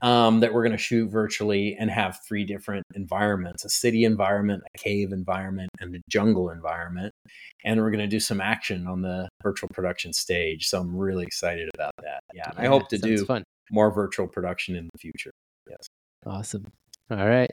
[0.00, 4.62] um, that we're going to shoot virtually and have three different environments a city environment,
[4.74, 7.12] a cave environment, and a jungle environment.
[7.64, 10.66] And we're going to do some action on the virtual production stage.
[10.66, 12.20] So I'm really excited about that.
[12.32, 12.50] Yeah.
[12.56, 13.42] yeah I hope to do fun.
[13.70, 15.32] more virtual production in the future.
[15.68, 15.86] Yes.
[16.24, 16.66] Awesome.
[17.10, 17.50] All right.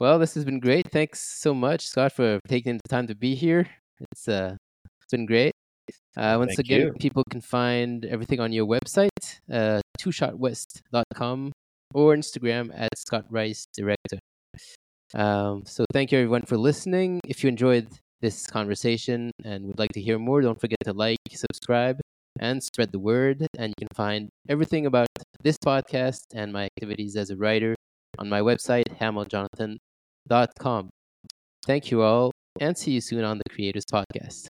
[0.00, 0.90] Well, this has been great.
[0.90, 3.68] Thanks so much, Scott, for taking the time to be here.
[4.00, 4.56] It's uh,
[5.02, 5.52] it's been great.
[6.16, 6.92] Uh, once Thank again, you.
[6.98, 9.10] people can find everything on your website,
[9.52, 11.52] uh, twoshotwest.com
[11.92, 14.18] or Instagram at Scott Rice Director.
[15.12, 17.20] Um, so thank you everyone for listening.
[17.26, 17.88] If you enjoyed
[18.22, 22.00] this conversation and would like to hear more, don't forget to like, subscribe,
[22.38, 23.46] and spread the word.
[23.58, 25.08] And you can find everything about
[25.42, 27.74] this podcast and my activities as a writer
[28.18, 28.88] on my website,
[30.28, 30.90] hamilljonathan.com.
[31.66, 34.46] Thank you all, and see you soon on the Creators Podcast.